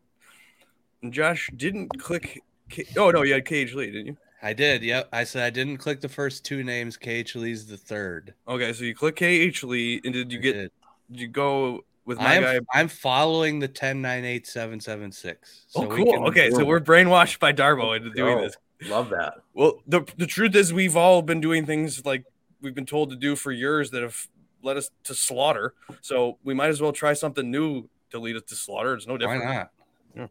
[1.01, 2.43] And Josh didn't click.
[2.69, 4.17] K- oh no, you had KH Lee, didn't you?
[4.43, 4.81] I did.
[4.83, 5.09] Yep.
[5.13, 6.97] I said I didn't click the first two names.
[6.97, 8.33] KH Lee's the third.
[8.47, 10.53] Okay, so you click KH Lee, and did you I get?
[10.53, 10.71] did.
[11.11, 12.59] Did you go with my I'm, guy?
[12.73, 15.35] I'm following the 1098776.
[15.75, 16.05] Oh, cool.
[16.13, 18.43] can- okay, so we're brainwashed by Darbo into doing Go.
[18.43, 18.57] this.
[18.89, 19.35] Love that.
[19.53, 22.23] Well, the the truth is, we've all been doing things like
[22.61, 24.27] we've been told to do for years that have
[24.63, 25.73] led us to slaughter.
[26.01, 28.93] So we might as well try something new to lead us to slaughter.
[28.93, 29.43] It's no different.
[29.45, 29.71] Why different.
[30.15, 30.29] not?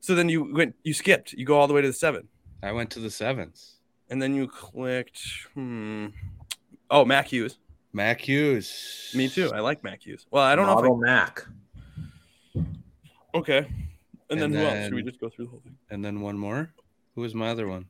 [0.00, 2.28] So then you went, you skipped, you go all the way to the seven,
[2.62, 3.76] I went to the sevens.
[4.10, 5.22] and then you clicked.
[5.54, 6.08] Hmm.
[6.90, 7.56] Oh, Mac Hughes.
[7.94, 9.10] Mac Hughes.
[9.14, 9.50] Me too.
[9.54, 10.26] I like Mac Hughes.
[10.30, 10.74] Well, I don't know.
[10.74, 11.46] Model Mac.
[12.54, 12.64] If
[13.34, 13.66] I, okay.
[14.28, 14.84] And, then, And who else?
[14.84, 15.76] Should we just go through the whole thing?
[15.90, 16.72] And then one more.
[17.14, 17.86] Who was my other one?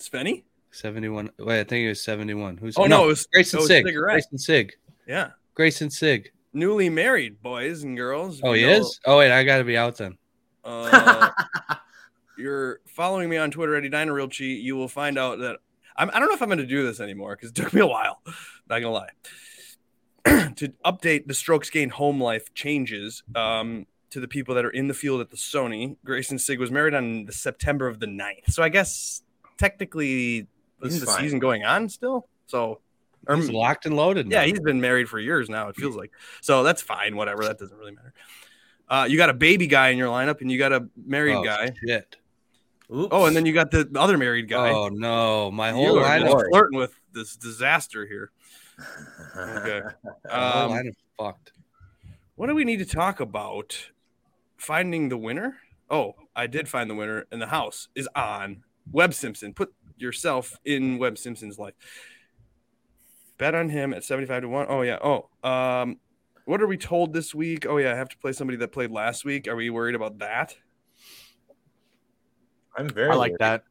[0.00, 0.44] Spenny?
[0.76, 1.30] 71.
[1.38, 2.56] Wait, I think it was 71.
[2.58, 3.86] Who's Oh no, it was Greyson it was Sigg.
[3.86, 4.22] Cigarette.
[4.32, 4.72] Greyson Sigg.
[5.06, 5.30] yeah.
[5.56, 6.30] Greyson Sigg.
[6.52, 8.40] Newly married boys and girls.
[8.42, 9.00] Oh, You he know, is?
[9.04, 10.16] Oh, wait, I got to be out then.
[10.64, 11.30] Uh,
[12.38, 15.58] you're following me on Twitter, Eddie Diner Real Cheat, you will find out that
[15.96, 17.80] I'm, I don't know if I'm going to do this anymore because it took me
[17.80, 18.20] a while.
[18.68, 19.10] Not gonna lie.
[20.56, 24.88] to update the strokes gain home life changes um, to the people that are in
[24.88, 25.96] the field at the Sony.
[26.04, 28.50] Greyson Sigg was married on the September of the 9th.
[28.50, 29.22] So I guess
[29.56, 30.46] technically He's
[30.82, 31.20] isn't the fine.
[31.20, 32.28] season going on still?
[32.46, 32.80] So
[33.26, 34.30] or- He's locked and loaded.
[34.30, 35.68] yeah, he's been married for years now.
[35.68, 36.62] It feels like so.
[36.62, 37.16] That's fine.
[37.16, 37.44] Whatever.
[37.44, 38.12] That doesn't really matter.
[38.88, 41.44] Uh, you got a baby guy in your lineup, and you got a married oh,
[41.44, 41.72] guy.
[41.84, 42.16] Shit.
[42.94, 43.08] Oops.
[43.10, 44.70] Oh, and then you got the other married guy.
[44.70, 45.50] Oh, no.
[45.50, 48.30] My whole line just flirting with this disaster here.
[49.36, 49.82] Okay.
[50.30, 51.52] Um, line is fucked.
[52.36, 53.90] what do we need to talk about?
[54.56, 55.56] Finding the winner.
[55.90, 59.52] Oh, I did find the winner, and the house is on Webb Simpson.
[59.52, 61.74] Put yourself in Webb Simpson's life.
[63.38, 64.66] Bet on him at seventy-five to one.
[64.68, 64.98] Oh yeah.
[65.02, 65.98] Oh, um,
[66.46, 67.66] what are we told this week?
[67.66, 69.48] Oh yeah, I have to play somebody that played last week.
[69.48, 70.56] Are we worried about that?
[72.76, 73.40] I'm very I like worried.
[73.40, 73.64] that.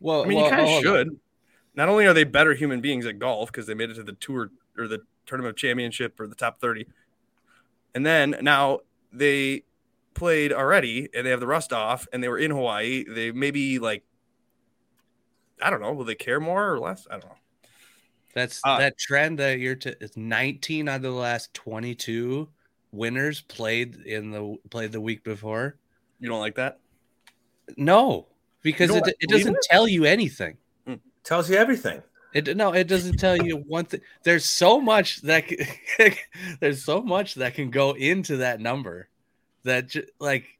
[0.00, 0.92] Well, I mean, well, you kind of hold on.
[0.92, 1.20] should.
[1.74, 4.14] Not only are they better human beings at golf because they made it to the
[4.14, 6.86] tour or the tournament championship or the top 30,
[7.94, 8.80] and then now
[9.12, 9.64] they
[10.14, 13.04] played already and they have the rust off and they were in Hawaii.
[13.08, 14.04] They maybe like,
[15.62, 17.06] I don't know, will they care more or less?
[17.10, 17.36] I don't know.
[18.34, 22.48] That's Uh, that trend that you're to it's 19 out of the last 22
[22.92, 25.76] winners played in the played the week before.
[26.20, 26.78] You don't like that?
[27.76, 28.26] No,
[28.62, 29.62] because it, it doesn't it?
[29.62, 30.56] tell you anything.
[31.22, 32.02] Tells you everything.
[32.32, 34.00] It no, it doesn't tell you one thing.
[34.22, 35.44] There's so much that
[36.60, 39.08] there's so much that can go into that number
[39.64, 40.58] that like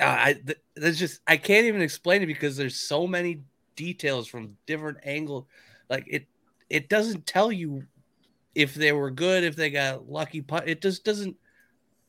[0.00, 0.40] I
[0.74, 3.40] that's just I can't even explain it because there's so many
[3.76, 5.44] details from different angles.
[5.88, 6.26] Like it
[6.68, 7.84] it doesn't tell you
[8.54, 10.68] if they were good, if they got lucky putt.
[10.68, 11.36] It just doesn't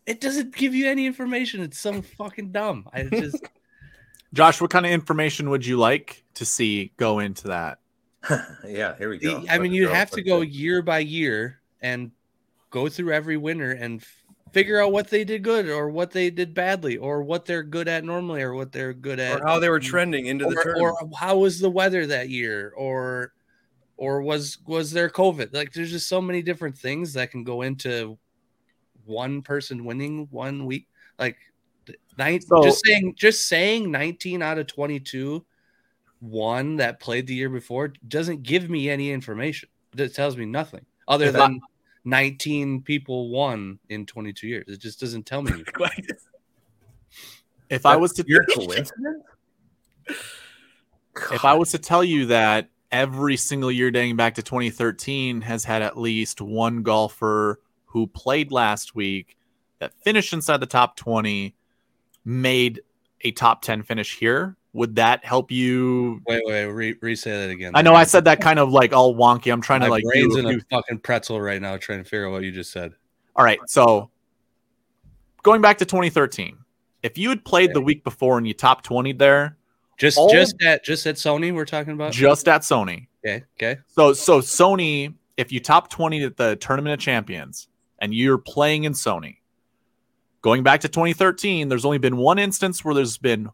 [0.06, 1.62] it doesn't give you any information.
[1.62, 2.90] It's so fucking dumb.
[2.94, 3.44] I just
[4.34, 7.80] Josh, what kind of information would you like to see go into that?
[8.68, 9.44] yeah, here we go.
[9.50, 12.12] I mean, you'd have to go year by year and
[12.70, 16.29] go through every winner and f- figure out what they did good or what they
[16.29, 19.60] did badly or what they're good at normally or what they're good at Or how
[19.60, 20.81] they were um, trending into the tournament?
[20.81, 23.33] or how was the weather that year or
[23.97, 25.53] or was was there covid?
[25.53, 28.17] Like there's just so many different things that can go into
[29.05, 30.88] one person winning one week.
[31.17, 31.38] Like
[32.17, 35.45] nine, So- just saying just saying 19 out of 22
[36.19, 39.69] one that played the year before doesn't give me any information.
[39.93, 41.62] That tells me nothing other If I- than
[42.08, 45.52] 19 people won in 22 years it just doesn't tell me.
[47.70, 48.91] If I was to Your coincidence?
[50.08, 55.65] if I was to tell you that every single year dating back to 2013 has
[55.65, 59.38] had at least one golfer who played last week
[59.80, 61.54] that finished inside the top 20
[62.24, 62.82] made
[63.22, 67.50] a top 10 finish here would that help you wait wait re, re say that
[67.50, 69.92] again i know i said that kind of like all wonky i'm trying My to
[69.92, 72.44] like brain's do in a a fucking pretzel right now, trying to figure out what
[72.44, 72.94] you just said.
[73.36, 74.10] all right so
[75.44, 76.58] going back to 2013
[77.04, 79.58] if you had played the week before and you top 20 there
[79.98, 82.12] Just, All- just at, just at Sony, we're talking about.
[82.13, 83.80] just at sony okay, okay.
[83.88, 87.68] So so Sony, if you top 20 at the Tournament of Champions
[88.00, 89.38] and you're playing in Sony,
[90.42, 93.50] going back to 2013, there's only been one instance where there's been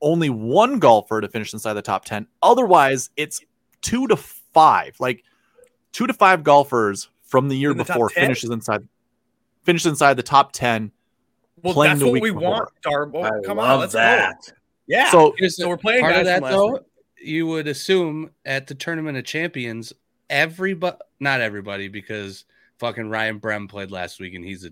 [0.00, 2.26] only one golfer to finish inside the top 10.
[2.42, 3.40] Otherwise, it's
[3.82, 5.22] two to five, like
[5.92, 8.86] two to five golfers from the year In the before finishes inside
[9.64, 10.92] finishes inside the top 10.
[11.62, 12.50] Well, playing that's the what week we before.
[12.50, 13.24] want, Darbo.
[13.24, 14.36] I Come on, love let's that.
[14.46, 14.52] go.
[14.86, 15.10] Yeah.
[15.10, 16.72] So So we're playing part of that though.
[16.72, 16.82] week.
[17.22, 19.94] You would assume at the Tournament of Champions,
[20.28, 22.44] everybody, not everybody, because
[22.78, 24.70] fucking Ryan Brehm played last week and he's a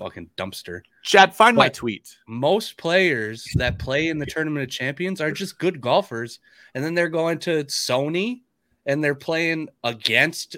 [0.00, 0.80] fucking dumpster.
[1.02, 1.74] Chad, find my What?
[1.74, 2.16] tweet.
[2.26, 6.40] Most players that play in the Tournament of Champions are just good golfers,
[6.74, 8.40] and then they're going to Sony
[8.86, 10.56] and they're playing against.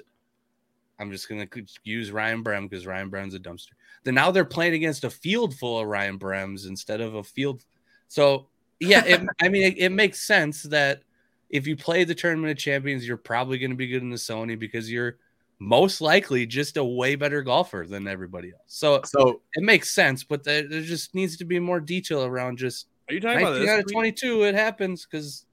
[0.99, 1.49] I'm just gonna
[1.83, 3.73] use Ryan Brehm because Ryan Brehm's a dumpster.
[4.05, 7.65] Then now they're playing against a field full of Ryan Brehms instead of a field.
[8.09, 8.47] So
[8.79, 11.03] yeah, it, I mean, it, it makes sense that
[11.51, 14.17] if you play the Tournament of Champions, you're probably going to be good in the
[14.17, 15.19] Sony because you're
[15.63, 18.63] most likely just a way better golfer than everybody else.
[18.67, 22.59] So So it makes sense, but there, there just needs to be more detail around
[22.59, 23.71] just Are you talking about 19 this?
[23.71, 24.43] out of 22.
[24.43, 25.47] It happens because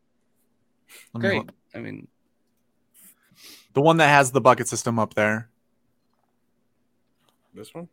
[1.14, 1.50] let me great.
[1.76, 2.08] I mean,
[3.74, 5.50] the one that has the bucket system up there.
[7.54, 7.88] This one?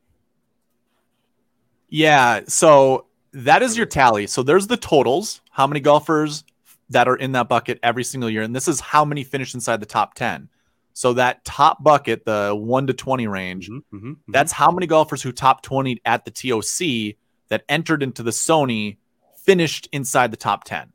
[1.88, 4.26] Yeah, so that is your tally.
[4.26, 6.44] So there's the totals, how many golfers
[6.88, 9.81] that are in that bucket every single year, and this is how many finish inside
[9.81, 10.48] the top 10.
[10.96, 14.16] So that top bucket, the 1 to 20 range, mhm, mhm, mhm.
[14.28, 18.96] that's how many golfers who top 20 at the TOC that entered into the Sony
[19.37, 20.94] finished inside the top 10.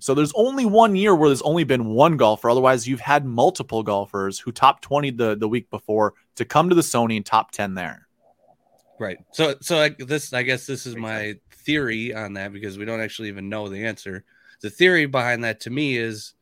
[0.00, 2.50] So there's only one year where there's only been one golfer.
[2.50, 6.74] Otherwise, you've had multiple golfers who top 20 the, the week before to come to
[6.74, 8.08] the Sony and top 10 there.
[8.98, 9.18] right.
[9.30, 13.00] So, so I, this, I guess, this is my theory on that because we don't
[13.00, 14.24] actually even know the answer.
[14.60, 16.37] The theory behind that to me is that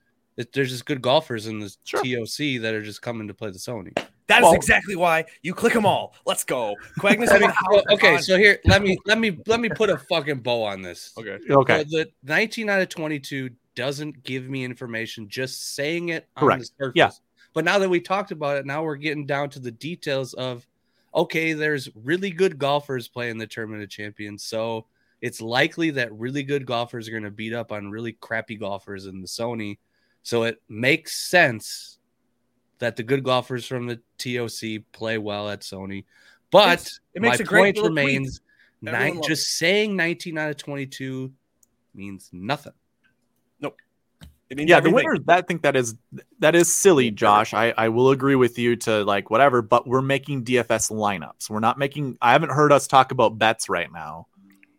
[0.52, 2.02] there's just good golfers in the Sure.
[2.02, 3.92] TOC that are just coming to play the Sony.
[4.28, 6.14] That is Well- exactly why you click them all.
[6.26, 6.74] Let's go.
[6.98, 9.96] Quagness, I mean, Well, okay, so here, let me, let me, let me put a
[9.96, 11.12] fucking bow on this.
[11.16, 11.38] okay.
[11.48, 11.84] Okay.
[11.88, 16.60] So the 19 out of 22 doesn't give me information, just saying it on Correct.
[16.60, 16.92] the surface.
[16.96, 17.10] Yeah.
[17.54, 20.66] But now that we talked about it, now we're getting down to the details of
[21.14, 24.42] okay, there's really good golfers playing the Tournament of Champions.
[24.44, 24.86] So
[25.22, 29.06] it's likely that really good golfers are going to beat up on really crappy golfers
[29.06, 29.78] in the Sony.
[30.26, 31.98] So it makes sense
[32.80, 36.04] that the good golfers from the TOC play well at Sony.
[36.50, 38.40] But It makes my a great point remains
[38.82, 41.30] nine, loves just saying 19 out of 22
[41.94, 42.72] means nothing.
[44.48, 45.10] It means Yeah, the everything.
[45.10, 45.18] winner.
[45.26, 45.94] That, I think that is
[46.38, 47.52] that is silly, Josh.
[47.52, 51.50] I I will agree with you to like whatever, but we're making DFS lineups.
[51.50, 52.16] We're not making.
[52.22, 54.28] I haven't heard us talk about bets right now.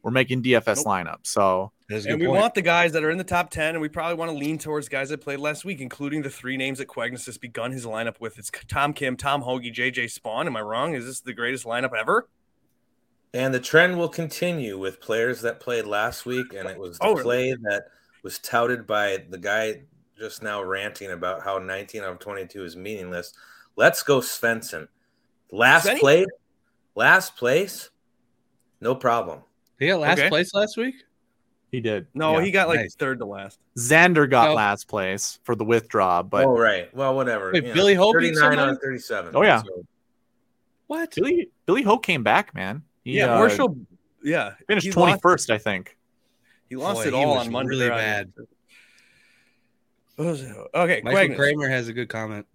[0.07, 0.85] We're making DFS Nope.
[0.85, 1.27] lineups.
[1.27, 2.39] So And we point.
[2.39, 4.57] want the guys that are in the top 10, and we probably want to lean
[4.57, 7.85] towards guys that played last week, including the three names that Quagnis has begun his
[7.85, 8.37] lineup with.
[8.39, 10.45] It's Tom Kim, Tom Hoge, JJ Spaun.
[10.45, 10.93] Am I wrong?
[10.95, 12.29] Is this the greatest lineup ever?
[13.33, 17.03] And the trend will continue with players that played last week, and it was the
[17.05, 17.23] Oh, really?
[17.23, 17.87] play that
[18.23, 19.81] was touted by the guy
[20.17, 23.33] just now ranting about how 19 out of 22 is meaningless.
[23.75, 24.87] Let's go Svensson.
[25.51, 25.99] Last Svenny?
[25.99, 26.27] place,
[26.95, 27.89] last place,
[28.79, 29.41] no problem.
[29.79, 30.29] He got last Okay.
[30.29, 30.95] place last week.
[31.71, 32.07] he did.
[32.13, 32.45] No, Yeah.
[32.45, 32.95] he got like Nice.
[32.95, 33.59] third to last.
[33.77, 34.53] Xander got Oh.
[34.53, 36.93] last place for the withdraw, but oh, right.
[36.95, 37.51] Well, whatever.
[37.51, 39.35] Wait, you know, Billy Ho 39 out of 37.
[39.35, 39.61] Oh, yeah.
[39.63, 39.83] So,
[40.87, 41.13] What?
[41.13, 42.83] Billy Billy Hope came back, man.
[43.03, 43.77] He, yeah, uh, Marshall.
[44.23, 45.97] Yeah, finished he twenty lost- first, I think.
[46.69, 47.69] He lost Boy, it he all was on Monday.
[47.69, 48.31] really bad.
[50.15, 50.55] What was it?
[50.73, 51.35] Okay, Michael Quagnis.
[51.35, 52.45] Kramer has a good comment.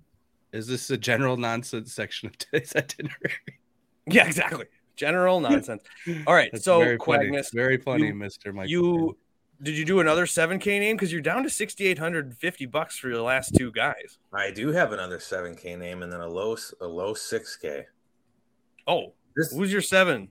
[0.52, 3.58] Is this a general nonsense section of today's itinerary?
[4.06, 4.66] Yeah, exactly.
[4.96, 5.82] General nonsense.
[6.26, 7.42] All right, That's so very funny.
[7.52, 8.68] Very funny, you- Mister Mike.
[8.68, 9.16] you
[9.62, 10.96] did you do another 7K name?
[10.96, 14.18] Because you're down to 6,850 bucks for your last two guys.
[14.32, 17.84] I do have another 7K name and then a low a low 6K.
[18.88, 20.28] Oh, This who's your seven?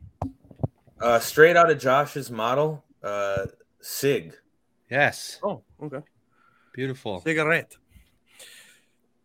[1.00, 3.46] uh, straight out of Josh's model, uh,
[3.80, 4.34] Sigg.
[4.90, 6.02] yes, Oh, okay.
[6.74, 7.22] beautiful.
[7.22, 7.78] Cigarette.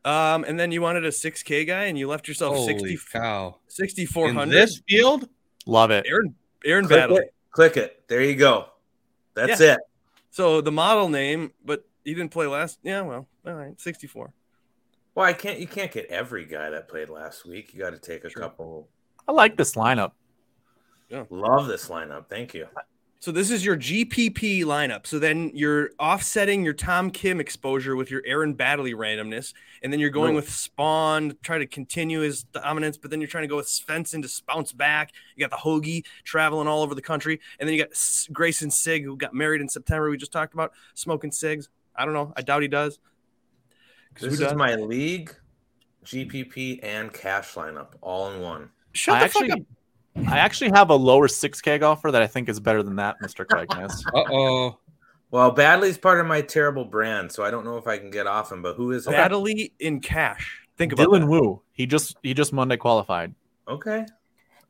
[0.06, 3.48] Um, and then you wanted a 6K guy, and you left yourself Holy 60, cow!
[3.64, 4.50] In 6,400.
[4.54, 5.28] this field,
[5.66, 6.06] Love it.
[6.08, 7.18] Aaron Aaron Click Baddeley.
[7.18, 7.34] it.
[7.50, 8.04] Click it.
[8.08, 8.66] There you go.
[9.34, 9.80] That's it.
[10.30, 12.78] So the model name, but he didn't play last.
[12.84, 14.32] Yeah, well, all right, 64.
[15.16, 15.58] Well, I can't.
[15.58, 17.74] You can't get every guy that played last week.
[17.74, 18.42] You got to take a Sure.
[18.42, 18.88] couple.
[19.26, 20.12] I like this lineup.
[21.08, 21.24] Yeah.
[21.30, 22.28] Love this lineup.
[22.28, 22.68] Thank you.
[23.26, 25.04] So this is your GPP lineup.
[25.04, 29.98] So then you're offsetting your Tom Kim exposure with your Aaron Baddeley randomness, and then
[29.98, 30.36] you're going No.
[30.36, 33.66] with Spaun to try to continue his dominance, but then you're trying to go with
[33.66, 35.10] Svensson to bounce back.
[35.34, 38.70] You got the Hoge traveling all over the country, and then you got S- Greyson
[38.70, 40.08] Sigg who got married in September.
[40.08, 41.68] We just talked about smoking cigs.
[41.96, 42.32] I don't know.
[42.36, 43.00] I doubt he does.
[44.20, 44.54] This who is does?
[44.54, 45.34] my league,
[46.04, 48.70] GPP, and cash lineup all in one.
[48.92, 49.66] Shut I the actually, fuck up.
[50.28, 53.20] I actually have a lower six K golfer that I think is better than that,
[53.20, 54.02] Mister Quagnis.
[54.14, 54.78] uh oh.
[55.30, 58.26] Well, Baddeley's part of my terrible brand, so I don't know if I can get
[58.26, 58.62] off him.
[58.62, 59.10] But who is it?
[59.10, 60.66] Baddeley in cash.
[60.76, 61.08] Think about it.
[61.08, 61.26] Dylan that.
[61.26, 61.62] Wu.
[61.72, 63.34] He just he just Monday qualified.
[63.68, 64.06] Okay,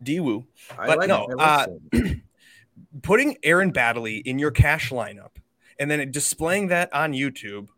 [0.03, 0.47] D-Woo.
[0.79, 1.37] I But like no, it.
[1.39, 2.09] I like uh,
[3.03, 5.37] putting Aaron Baddeley in your cash lineup
[5.79, 7.69] and then displaying that on YouTube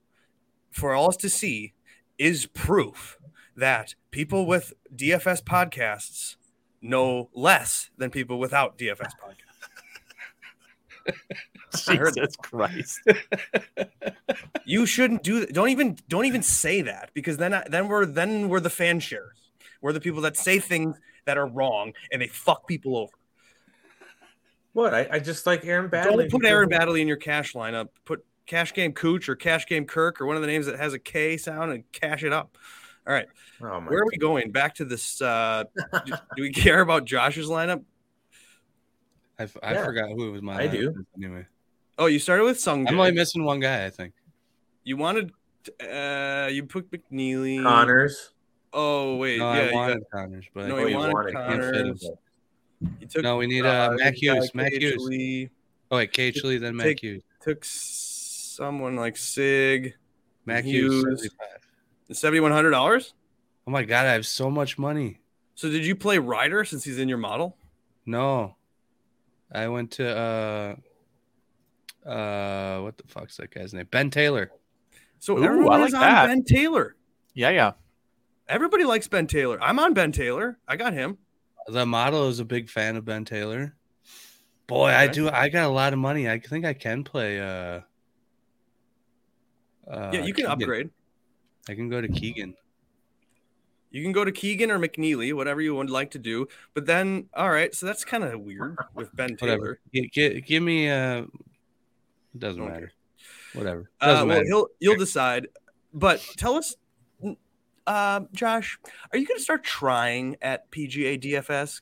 [0.71, 1.75] for all us to see
[2.19, 3.19] is proof
[3.57, 6.37] that people with DFS podcasts
[6.81, 9.45] know less than people without DFS podcast.
[11.89, 13.01] I heard Jesus Christ.
[14.65, 15.55] You shouldn't do that.
[15.55, 19.01] Don't even don't even say that because then I, then we're then we're the fan
[19.01, 19.39] shares.
[19.81, 23.13] We're the people that say things that are wrong and they fuck people over.
[24.75, 24.93] what?
[24.93, 26.29] I, I just like Aaron Baddeley.
[26.29, 27.89] Don't put Aaron of- Baddeley in your cash lineup.
[28.05, 30.93] Put Cash Game Cooch or Cash Game Kirk or one of the names that has
[30.93, 32.59] a K sound and cash it up.
[33.09, 33.27] All right,
[33.63, 34.53] Oh my where are we going?
[34.53, 35.23] Back to this.
[35.23, 35.65] Uh,
[36.05, 37.83] do, do we care about Josh's lineup?
[39.39, 40.61] I, f- I Yeah, forgot who it was my.
[40.63, 40.93] I do.
[41.17, 41.47] Anyway,
[41.97, 42.87] Oh, you started with Sung.
[42.87, 43.87] I'm only missing one guy.
[43.87, 44.13] I think.
[44.85, 45.33] You wanted.
[45.83, 47.63] Uh, you put McNealy.
[47.63, 48.33] Conners.
[48.75, 49.61] Oh wait, No, yeah.
[49.61, 51.73] I you wanted Conners, but No, Oh, you you wanted wanted Conners.
[51.73, 52.11] Conners.
[53.01, 53.23] You took.
[53.23, 54.51] no, we need uh, Matt this guy, Hughes.
[54.55, 55.07] Matt Cage Hughes.
[55.09, 55.51] Lee,
[55.91, 57.23] Oh wait, KH Lee, then Mac Hughes.
[57.41, 59.95] Took someone like Sigg.
[60.45, 60.93] Mac Hughes.
[61.05, 61.31] Hughes.
[62.11, 62.17] 75.
[62.17, 63.15] Seventy one hundred dollars.
[63.67, 65.21] Oh my god, I have so much money.
[65.55, 67.57] So did you play Ryder since he's in your model?
[68.07, 68.57] No,
[69.53, 73.87] I went to uh, uh, what the fuck's that guy's name?
[73.91, 74.51] Ben Taylor.
[75.19, 76.27] So Ooh, everyone I is on that.
[76.27, 76.97] Ben Taylor.
[77.35, 77.73] Yeah, yeah.
[78.49, 79.59] Everybody likes Ben Taylor.
[79.61, 80.59] I'm on Ben Taylor.
[80.67, 81.19] I got him.
[81.67, 83.75] The model is a big fan of Ben Taylor.
[84.67, 85.29] Boy, I do.
[85.29, 86.29] I got a lot of money.
[86.29, 87.41] I think I can play.
[87.41, 87.81] Uh,
[89.87, 90.51] uh, yeah, you can Keegan.
[90.51, 90.91] upgrade.
[91.69, 92.55] I can go to Keegan.
[93.91, 96.47] You can go to Keegan or McNealy, whatever you would like to do.
[96.75, 99.53] But then, all right, so that's kind of weird with Ben Taylor.
[99.59, 99.81] Whatever.
[99.95, 100.89] G- gi- give me.
[100.89, 101.21] a.
[101.21, 101.29] it
[102.39, 102.71] doesn't Okay.
[102.73, 102.93] matter.
[103.55, 103.91] Whatever.
[104.01, 104.47] Uh, Doesn't well, matter.
[104.47, 105.49] he'll you'll decide.
[105.95, 106.77] But tell us,
[107.87, 108.79] uh, Josh,
[109.11, 111.81] are you going to start trying at PGA DFS?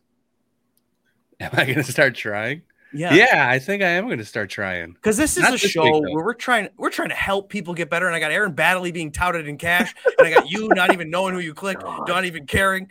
[1.41, 2.63] Am I going to start trying?
[2.97, 3.49] Yeah, Yeah.
[3.51, 4.93] I think I am going to start trying.
[4.93, 6.01] Because this is Not a this show though.
[6.13, 8.07] where we're trying we're trying to help people get better.
[8.07, 11.11] And I got Aaron Baddeley being touted in cash, and I got you not even
[11.11, 12.89] knowing who you clicked, not even caring.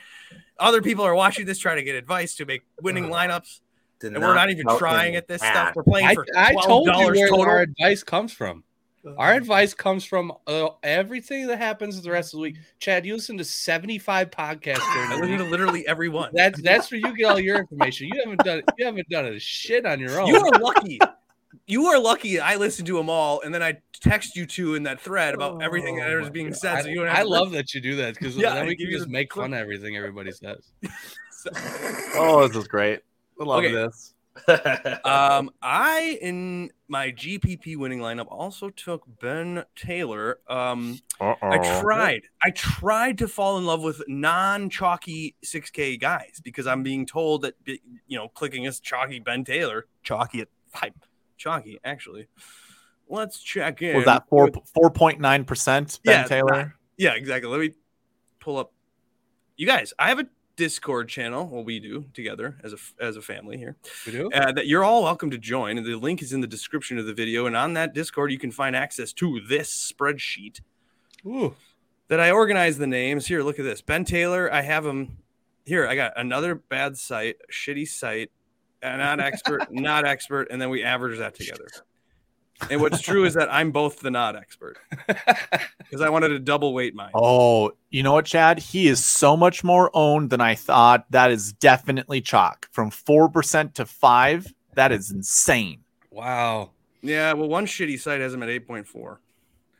[0.59, 3.61] Other people are watching this trying to get advice to make winning lineups.
[3.99, 5.75] did And we're not even trying at this stuff.
[5.75, 7.45] We're playing I, for I told you $12 where total.
[7.45, 8.63] our advice comes from.
[9.17, 12.57] Our advice comes from uh, everything that happens the rest of the week.
[12.79, 16.31] Chad, you listen to 75 podcasts during I listen to literally every one.
[16.33, 18.07] That's that's where you get all your information.
[18.07, 20.27] You haven't done you haven't done a shit on your own.
[20.27, 21.01] You are lucky.
[21.67, 22.39] You are lucky.
[22.39, 25.61] I listen to them all, and then I text you two in that thread about
[25.61, 26.57] everything that Oh was being God.
[26.57, 26.75] said.
[26.77, 28.65] I, So you don't have I to love that you do that because Yeah, then
[28.67, 30.71] we can just make fun of everything everybody says.
[32.17, 33.01] Oh, this is great.
[33.39, 33.71] I love Okay.
[33.73, 34.14] this.
[35.05, 40.39] Um, I in my GPP winning lineup also took Ben Taylor.
[40.47, 42.23] Um, I tried.
[42.41, 47.55] I tried to fall in love with non-chalky 6K guys because I'm being told that
[47.65, 50.91] you know clicking is chalky Ben Taylor, chalky at five,
[51.37, 52.27] chalky actually.
[53.07, 53.95] Let's check in.
[53.95, 55.99] Was that four four point nine percent?
[56.03, 56.75] Ben Yeah, Taylor.
[56.97, 57.49] Yeah, exactly.
[57.49, 57.71] Let me
[58.39, 58.73] pull up.
[59.57, 60.25] You guys, I have a
[60.55, 61.47] Discord channel.
[61.47, 63.75] Well, we do together as a as a family here.
[64.05, 64.31] We do?
[64.31, 65.77] Uh, that you're all welcome to join.
[65.77, 68.39] And the link is in the description of the video, and on that Discord, you
[68.39, 70.61] can find access to this spreadsheet
[71.25, 71.55] Ooh.
[72.07, 73.27] that I organize the names.
[73.27, 73.81] Here, look at this.
[73.81, 74.51] Ben Taylor.
[74.51, 75.17] I have him
[75.65, 75.87] here.
[75.87, 78.31] I got another bad site, shitty site,
[78.83, 81.67] not expert, not expert, and then we average that together.
[82.69, 84.77] And what's true is that I'm both the not expert
[85.07, 87.11] because I wanted to double weight mine.
[87.13, 88.59] Oh, you know what, Chad?
[88.59, 91.05] He is so much more owned than I thought.
[91.11, 92.67] That is definitely chalk.
[92.71, 94.53] From four percent to five.
[94.75, 95.81] That is insane.
[96.11, 96.71] wow.
[97.01, 99.17] Yeah, well, one shitty site has him at 8.4.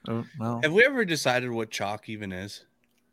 [0.07, 2.65] Oh, well, Have we ever decided what chalk even is?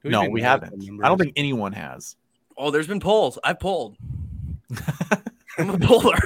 [0.05, 0.75] Do no, we haven't.
[1.03, 2.17] I don't think anyone has.
[2.59, 3.39] Oh, there's been polls.
[3.43, 3.97] I've polled.
[5.59, 6.19] I'm a poller.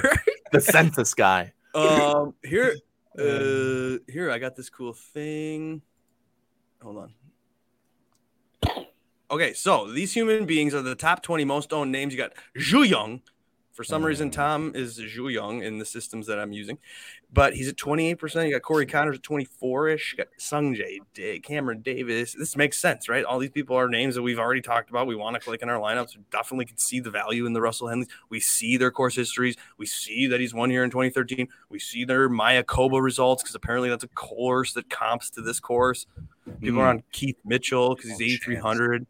[0.51, 1.53] The census guy.
[1.75, 2.75] um, here,
[3.17, 5.81] uh, here I got this cool thing.
[6.81, 7.13] Hold on.
[9.29, 12.13] Okay, so these human beings are the top 20 most owned names.
[12.13, 13.21] You got Joohyung.
[13.77, 16.79] For some reason, Tom is Joohyung in the systems that I'm using,
[17.31, 18.47] but he's at 28%.
[18.47, 20.13] You got Corey Conners at 24 ish.
[20.13, 22.33] You got Sung Jae, Da- Cameron Davis.
[22.33, 23.23] This makes sense, right?
[23.23, 25.05] All these people are names that we've already talked about.
[25.05, 26.17] We want to click in our lineups.
[26.17, 28.07] We definitely can see the value in the Russell Henleys.
[28.31, 29.55] We see their course histories.
[29.77, 31.47] We see that he's won here in 2013.
[31.69, 36.07] We see their Mayakoba results because apparently that's a course that comps to this course.
[36.61, 36.97] People are hmm.
[36.97, 39.05] on Keith Mitchell because he's Oh, 8,300.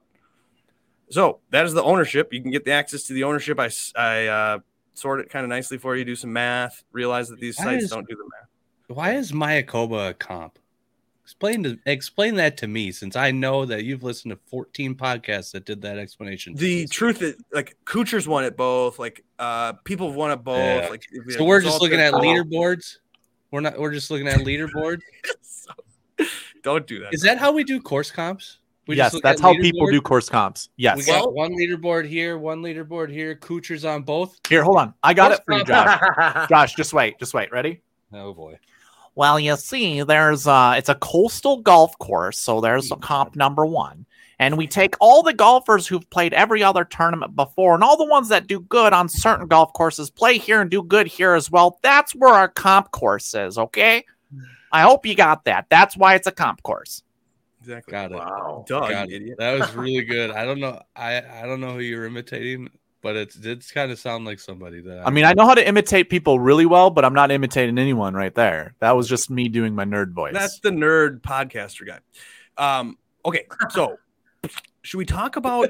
[1.10, 2.34] So that is the ownership.
[2.34, 3.60] You can get the access to the ownership.
[3.60, 4.60] I uh,
[4.94, 6.04] sort it kind of nicely for you.
[6.04, 6.84] Do some math.
[6.92, 8.50] Realize that these Why sites is- don't do the math.
[8.96, 10.60] Why is Mayakoba a comp?
[11.24, 15.52] Explain to explain that to me, since I know that you've listened to 14 podcasts
[15.52, 16.56] that did that explanation.
[16.56, 16.88] The me.
[16.88, 18.98] truth is, like Kuchar's won it both.
[18.98, 20.58] Like uh, people have won it both.
[20.84, 20.88] Yeah.
[20.90, 23.00] Like so we're just looking at leaderboards.
[23.52, 23.78] We're not.
[23.78, 25.02] We're just looking at leaderboards.
[25.42, 25.74] So-
[26.64, 27.14] don't do that.
[27.14, 28.60] Is that how we do course comps?
[28.88, 30.70] We yes, look that's how people do course comps.
[30.78, 30.98] Yes.
[30.98, 33.36] We got Well- one leaderboard here, one leaderboard here.
[33.36, 34.40] Kuchar's on both.
[34.48, 34.94] Here, hold on.
[35.04, 35.64] I got Course it for you.
[35.66, 36.50] Josh.
[36.50, 37.20] Josh, just wait.
[37.20, 37.52] Just wait.
[37.52, 37.82] Ready?
[38.14, 38.58] Oh boy.
[39.16, 44.06] Well, you see, there's uh it's a coastal golf course, so there's comp number one.
[44.40, 48.06] And we take all the golfers who've played every other tournament before, and all the
[48.06, 51.52] ones that do good on certain golf courses play here and do good here as
[51.52, 51.80] well.
[51.82, 54.06] That's where our comp course is, okay?
[54.72, 55.66] I hope you got that.
[55.70, 57.02] That's why it's a comp course.
[57.68, 57.92] Exactly?
[57.92, 58.16] Got it.
[58.18, 58.66] wow.
[58.68, 59.16] Duh, Got it.
[59.22, 59.38] idiot.
[59.40, 60.32] That was really good.
[60.32, 60.82] I don't know.
[60.96, 62.70] I I don't know who you're imitating,
[63.02, 65.68] but it did kind of sound like somebody that I mean, I know how to
[65.68, 68.76] imitate people really well, but I'm not imitating anyone right there.
[68.80, 70.34] That was just me doing my nerd voice.
[70.34, 72.00] That's the nerd podcaster guy.
[72.58, 73.98] Um, okay, so
[74.82, 75.70] should we talk about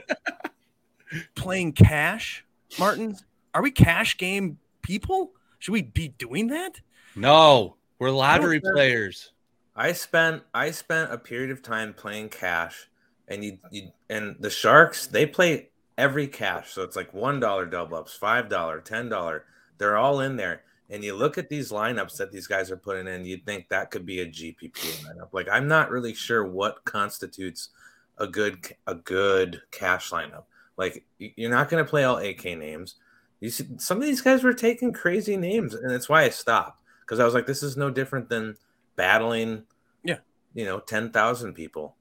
[1.35, 2.45] playing cash,
[2.79, 3.23] Martins?
[3.53, 5.31] Are we cash game people?
[5.59, 6.79] Should we be doing that?
[7.15, 9.31] No, we're lottery think- players.
[9.77, 12.89] I spent I spent a period of time playing cash,
[13.27, 17.67] and you, you and the sharks they play every cash, so it's like one dollar
[17.67, 19.45] double ups, five dollar, ten dollar.
[19.77, 23.07] They're all in there, and you look at these lineups that these guys are putting
[23.07, 25.29] in, you'd think that could be a GPP lineup.
[25.31, 27.69] Like I'm not really sure what constitutes
[28.17, 28.57] a good
[28.87, 30.45] a good cash lineup.
[30.75, 32.95] Like you're not going to play all AK names.
[33.41, 36.81] You see, some of these guys were taking crazy names, and that's why I stopped
[37.01, 38.57] because I was like, this is no different than
[38.97, 39.63] battling
[40.03, 40.17] Yeah.
[40.53, 41.95] you know 10,000 people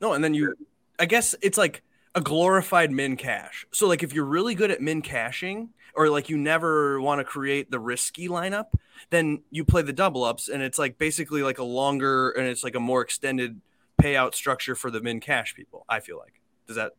[0.00, 0.54] No, and then you,
[0.98, 1.82] I guess it's like
[2.14, 3.64] a glorified min cash.
[3.72, 7.24] So like if you're really good at min cashing, or like you never want to
[7.24, 8.66] create the risky lineup,
[9.10, 12.62] then you play the double ups, and it's like basically like a longer and it's
[12.64, 13.60] like a more extended
[14.02, 15.84] payout structure for the min cash people.
[15.88, 16.40] I feel like.
[16.66, 16.92] Does that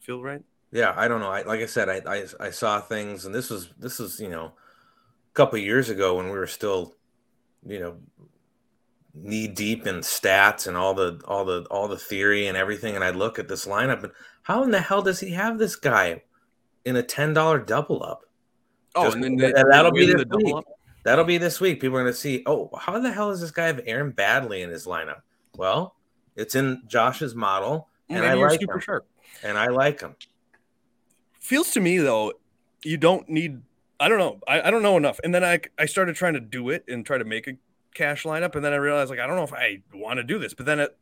[0.00, 0.42] feel right?
[0.74, 3.50] yeah i don't know I, like i said I, I i saw things and this
[3.50, 6.94] was this was you know a couple of years ago when we were still
[7.66, 7.96] you know
[9.14, 13.04] knee deep in stats and all the all the all the theory and everything and
[13.04, 16.22] i look at this lineup and how in the hell does he have this guy
[16.84, 18.22] in a $10 double up
[18.94, 20.54] Oh, Just- and then and they, that'll they be this the double week.
[20.56, 20.64] up.
[21.04, 21.80] That'll be this week.
[21.80, 24.60] People are going to see, oh, how the hell does this guy have Aaron Baddeley
[24.62, 25.22] in his lineup?
[25.56, 25.96] Well,
[26.36, 28.80] it's in Josh's model, and Maybe I like him.
[28.80, 29.06] sharp.
[29.42, 30.14] And I like him.
[31.40, 32.32] feels to me though
[32.84, 33.62] you don't need
[34.02, 34.40] i don't know.
[34.48, 35.20] I, I don't know enough.
[35.22, 37.52] And then I, I started trying to do it and try to make a
[37.94, 38.56] cash lineup.
[38.56, 40.54] And then i realized like i don't know if i want to do this.
[40.54, 40.98] But then it,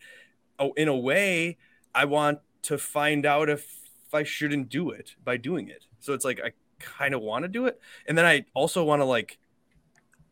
[0.59, 1.57] oh in a way
[1.95, 3.67] i want to find out if
[4.13, 5.87] i shouldn't do it by doing it.
[5.99, 7.81] So it's like i kind of want to do it.
[8.07, 9.39] And then i also want to like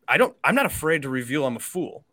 [0.07, 2.05] i don't i'm not afraid to reveal i'm a fool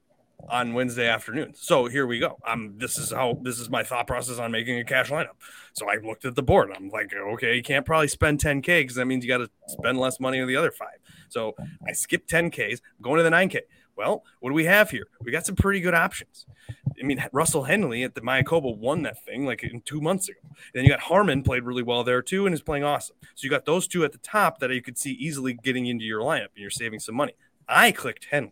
[0.50, 1.54] on Wednesday afternoon.
[1.56, 2.38] So here we go.
[2.46, 5.36] I'm this is how this is my thought process on making a cash lineup.
[5.74, 6.72] So I looked at the board.
[6.76, 10.00] I'm like, okay, you can't probably spend 10k because that means you got to spend
[10.00, 10.98] less money on the other five.
[11.30, 11.56] So
[11.88, 13.62] I skipped 10ks, I'm going to the 9k.
[13.98, 15.08] Well, what do we have here?
[15.22, 16.46] We got some pretty good options.
[16.70, 20.40] I mean, Russell Henley at the Mayakoba won that thing like in two months ago.
[20.74, 23.16] then you got Harman played really well there too and is playing awesome.
[23.36, 26.04] So you got those two at the top that you could see easily getting into
[26.04, 27.36] your lineup and you're saving some money.
[27.68, 28.52] I clicked Henley.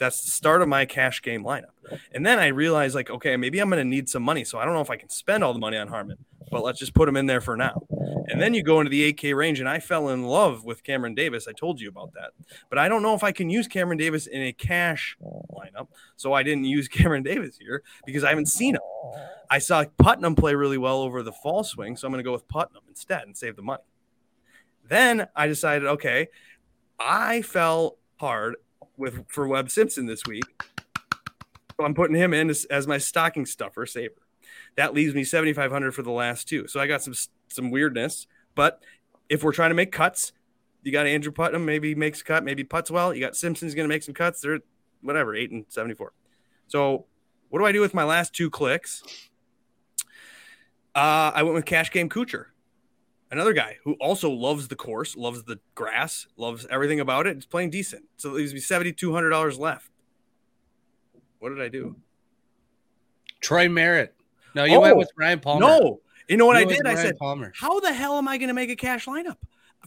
[0.00, 1.74] That's the start of my cash game lineup.
[2.12, 4.44] And then I realized, like, okay, maybe I'm going to need some money.
[4.44, 6.16] So I don't know if I can spend all the money on Harman,
[6.50, 7.82] but let's just put him in there for now.
[8.28, 11.14] And then you go into the 8K range, and I fell in love with Cameron
[11.14, 11.46] Davis.
[11.46, 12.30] I told you about that.
[12.70, 15.88] But I don't know if I can use Cameron Davis in a cash lineup.
[16.16, 18.82] So I didn't use Cameron Davis here because I haven't seen him.
[19.50, 21.96] I saw Putnam play really well over the fall swing.
[21.96, 23.82] So I'm going to go with Putnam instead and save the money.
[24.88, 26.28] Then I decided, okay,
[26.98, 28.56] I fell hard
[29.00, 30.44] with for Webb Simpson this week.
[31.76, 34.14] So I'm putting him in as, as my stocking stuffer saver.
[34.76, 36.68] That leaves me 7,500 for the last two.
[36.68, 37.14] So I got some
[37.48, 38.26] some weirdness.
[38.54, 38.82] But
[39.28, 40.32] if we're trying to make cuts,
[40.82, 43.14] you got Andrew Putnam, maybe makes a cut, maybe puts well.
[43.14, 44.40] You got Simpson's going to make some cuts.
[44.40, 44.60] They're
[45.02, 46.12] whatever, eight and 74.
[46.68, 47.06] So
[47.48, 49.02] what do I do with my last two clicks?
[50.94, 52.46] Uh, I went with Cash Game Kucher,
[53.30, 57.36] another guy who also loves the course, loves the grass, loves everything about it.
[57.36, 58.04] It's playing decent.
[58.16, 59.90] So it leaves me $7,200 left.
[61.38, 61.96] What did I do?
[63.40, 64.14] Troy Merritt.
[64.54, 65.60] No, you Oh, went with Ryan Palmer.
[65.60, 66.00] No.
[66.28, 66.86] You know what You I did?
[66.86, 67.52] I said, Palmer.
[67.56, 69.36] how the hell am I going to make a cash lineup?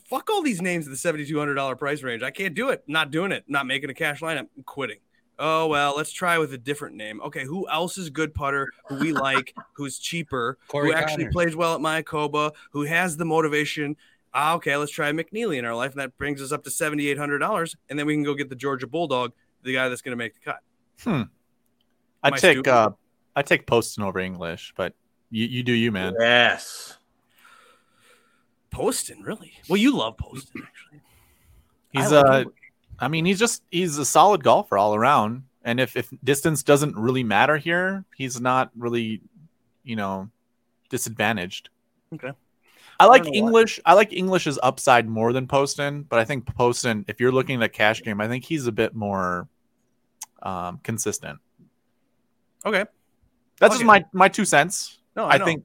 [0.06, 2.24] Fuck all these names at the $7,200 price range.
[2.24, 2.84] I can't do it.
[2.88, 3.44] Not doing it.
[3.48, 4.48] Not making a cash lineup.
[4.58, 4.98] I'm quitting.
[5.46, 7.20] Oh, well, let's try with a different name.
[7.20, 11.34] Okay, who else is good putter who we like, who's cheaper, Corey who actually Conners.
[11.34, 13.98] plays well at Mayakoba, who has the motivation?
[14.34, 15.92] Ah, okay, let's try McNealy in our life.
[15.92, 17.76] And that brings us up to $7,800.
[17.90, 19.34] And then we can go get the Georgia Bulldog,
[19.64, 20.60] the guy that's going to make the cut.
[21.06, 21.30] Am
[22.24, 22.72] I I take stupid?
[22.72, 22.92] uh,
[23.36, 24.94] I take Poston over English, but
[25.30, 26.16] you, you do you, man.
[26.22, 26.98] Yes.
[28.72, 29.52] Poston, really?
[29.68, 31.02] Well, you love Poston, actually.
[31.92, 32.52] He's I like uh, him.
[33.00, 35.44] I mean, he's just he's a solid golfer all around.
[35.64, 39.22] And if if distance doesn't really matter here, he's not really,
[39.84, 40.30] you know,
[40.90, 41.70] disadvantaged.
[42.14, 42.32] Okay.
[43.00, 43.32] I like why.
[43.34, 43.80] English.
[43.86, 47.64] I like English's upside more than Poston, but I think Poston, if you're looking at
[47.64, 49.48] a cash game, I think he's a bit more
[50.44, 51.40] um, consistent.
[52.66, 52.86] Okay.
[53.60, 53.80] That's Okay.
[53.80, 55.00] just my my two cents.
[55.16, 55.46] No, I, know.
[55.46, 55.64] think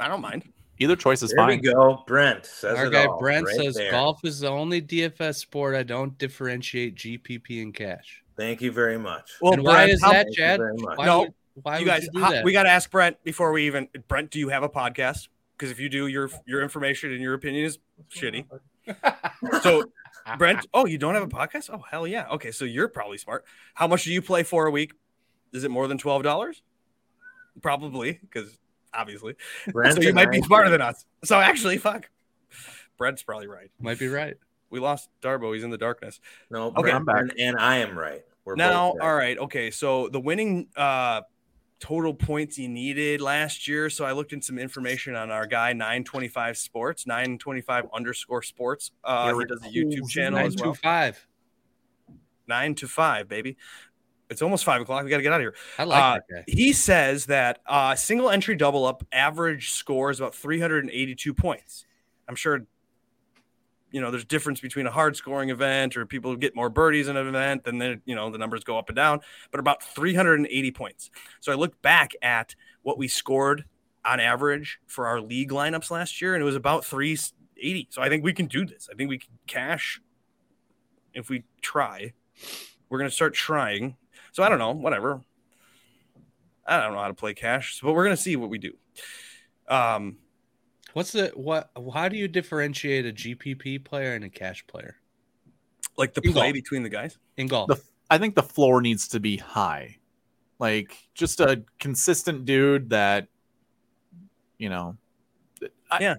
[0.00, 0.44] I don't mind.
[0.82, 1.60] Either choice is There fine.
[1.62, 2.02] we go.
[2.06, 3.90] Brent says Our it guy all Brent right says there.
[3.90, 8.22] golf is the only DFS sport I don't differentiate GPP and cash.
[8.36, 9.30] Thank you very much.
[9.40, 10.60] Well, and why Brent, is how- that, Chad?
[10.60, 10.98] much.
[10.98, 12.44] Why No, would, why you would guys, you do how- that?
[12.44, 13.88] we got to ask Brent before we even.
[14.08, 15.28] Brent, do you have a podcast?
[15.56, 17.78] Because if you do, your your information and your opinion is
[18.10, 18.46] shitty.
[19.62, 19.84] So,
[20.38, 21.70] Brent, oh, you don't have a podcast?
[21.72, 22.26] Oh, hell yeah.
[22.32, 23.44] Okay, so you're probably smart.
[23.74, 24.92] How much do you play for a week?
[25.52, 26.62] Is it more than twelve dollars?
[27.60, 28.58] Probably, because
[28.94, 29.34] obviously.
[29.68, 31.04] Brent so you and might be I- smarter than us.
[31.24, 32.08] So actually, fuck.
[32.98, 33.70] Brent's probably right.
[33.80, 34.36] Might be right.
[34.70, 35.54] We lost Darbo.
[35.54, 36.20] He's in the darkness.
[36.50, 37.20] No, Okay, Brent I'm back.
[37.20, 38.22] and, and I am right.
[38.44, 39.06] We're now both right.
[39.08, 41.20] all right okay so the winning uh
[41.78, 45.72] total points he needed last year so i looked in some information on our guy
[45.72, 50.64] 925 sports 925 underscore sports uh Yeah, he does a youtube channel Nine as two
[50.64, 51.24] well five.
[52.48, 53.56] nine to five baby
[54.32, 55.04] it's almost five o'clock.
[55.04, 55.54] We gotta get out of here.
[55.78, 56.52] I like Uh, that guy.
[56.52, 61.84] he says that uh single entry double up average score is about 382 points.
[62.28, 62.66] I'm sure
[63.90, 67.16] you know there's difference between a hard scoring event or people get more birdies in
[67.16, 69.20] an event and then you know the numbers go up and down
[69.50, 71.10] but about 380 points.
[71.40, 73.66] So i looked back at what we scored
[74.04, 78.08] on average for our league lineups last year and it was about 380 so i
[78.08, 78.88] think we can do this.
[78.90, 80.00] I think we can cash.
[81.14, 82.14] If we try
[82.88, 83.96] we're going to start trying
[84.32, 85.20] so i don't know whatever
[86.66, 88.72] i don't know how to play cash but we're going to see what we do
[89.68, 90.16] um
[90.94, 91.70] What's the what?
[91.94, 94.96] How do you differentiate a GPP player and a cash player
[95.96, 96.52] like the In play golf.
[96.52, 97.68] between the guys in golf?
[97.68, 97.80] The,
[98.10, 99.96] I think the floor needs to be high,
[100.58, 103.28] like just a consistent dude that,
[104.58, 104.98] you know,
[105.90, 106.16] I- Yeah.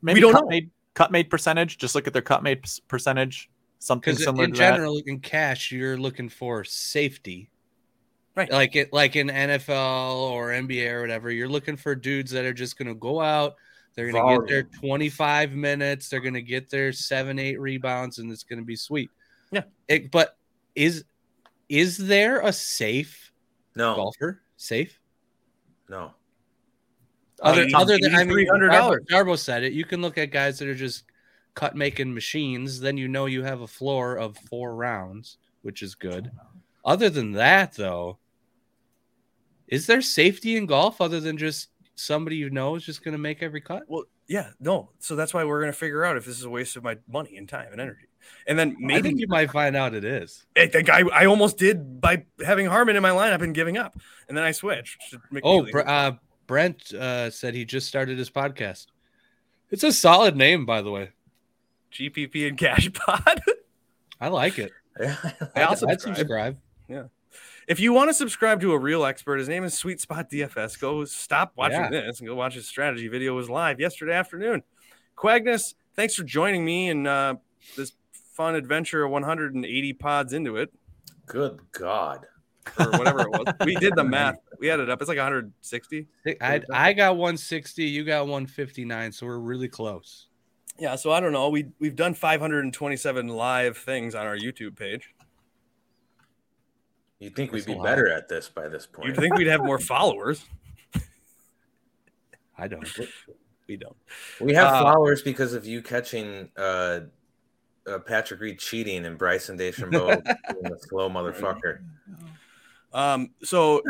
[0.00, 0.48] Maybe don't Con- know.
[0.48, 1.76] Maybe, cut made percentage.
[1.76, 3.50] Just look at their cut made percentage.
[3.78, 7.50] Something similar in to general, in cash, you're looking for safety.
[8.36, 8.50] Right.
[8.50, 12.52] Like it like in NFL or NBA or whatever, you're looking for dudes that are
[12.52, 13.54] just gonna go out,
[13.94, 18.42] they're gonna get their 25 minutes, they're gonna get their seven, eight rebounds, and it's
[18.42, 19.10] gonna be sweet.
[19.52, 19.62] Yeah.
[19.86, 20.36] It, but
[20.74, 21.04] is
[21.68, 23.30] is there a safe
[23.76, 24.42] No, golfer?
[24.56, 24.98] Safe?
[25.88, 26.12] no.
[27.42, 28.70] Other, Eighty- other than I mean, $300.
[28.70, 29.72] Darbo, Darbo said it.
[29.72, 31.04] You can look at guys that are just
[31.54, 32.80] cut making machines.
[32.80, 36.30] Then you know you have a floor of four rounds, which is good.
[36.84, 38.18] Other than that, though,
[39.68, 43.18] is there safety in golf other than just somebody you know is just going to
[43.18, 43.84] make every cut?
[43.88, 44.90] Well, yeah, no.
[45.00, 47.36] So that's why we're gonna figure out if this is a waste of my money
[47.36, 48.06] and time and energy.
[48.46, 50.46] And then I maybe think you might find out it is.
[50.56, 53.96] I think I, I almost did by having Harman in my lineup and giving up,
[54.28, 55.14] and then I switched.
[55.42, 55.86] Oh, McNealy.
[55.86, 56.12] Uh,
[56.46, 58.86] Brent uh, said he just started his podcast.
[59.70, 61.10] It's a solid name, by the way.
[61.92, 63.42] GPP and Cash Pod.
[64.20, 64.72] I like it.
[64.98, 65.16] Yeah,
[65.56, 66.56] I'll I'd, I'd subscribe.
[66.88, 67.10] subscribe.
[67.68, 70.78] If you want to subscribe to a real expert, his name is Sweet Spot DFS.
[70.80, 71.90] Go stop watching Yeah.
[71.90, 73.32] this and go watch his strategy video.
[73.32, 74.62] It was live yesterday afternoon.
[75.16, 77.34] Quagnus, thanks for joining me in uh,
[77.76, 79.06] this fun adventure.
[79.08, 80.72] 180 pods into it,
[81.26, 82.26] Good God.
[82.78, 83.54] or whatever it was.
[83.64, 84.36] We did the math.
[84.58, 85.00] We added up.
[85.00, 86.06] It's like 160.
[86.40, 90.26] I, I got 160, you got 159, so we're really close.
[90.78, 90.96] Yeah.
[90.96, 91.50] So I don't know.
[91.50, 95.13] We we've done 527 live things on our YouTube page.
[97.24, 99.08] You'd think we'd be better at this by this point.
[99.08, 100.44] You'd think we'd have more followers.
[102.58, 102.86] I don't.
[103.66, 103.96] We don't.
[104.42, 107.00] we have Uh, followers because of you catching uh,
[107.86, 111.78] uh, Patrick Reed cheating and Bryson DeChambeau being the slow motherfucker.
[112.92, 113.82] Um, so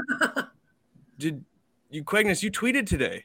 [1.19, 1.45] did
[1.91, 3.25] you Quagnus, you tweeted today,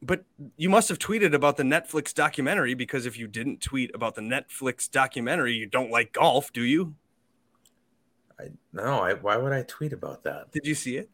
[0.00, 0.24] but
[0.56, 4.22] you must have tweeted about the Netflix documentary because if you didn't tweet about the
[4.22, 6.94] Netflix documentary, you don't like golf, do you?
[8.40, 10.52] I, no, I, why would I tweet about that?
[10.52, 11.10] Did you see it?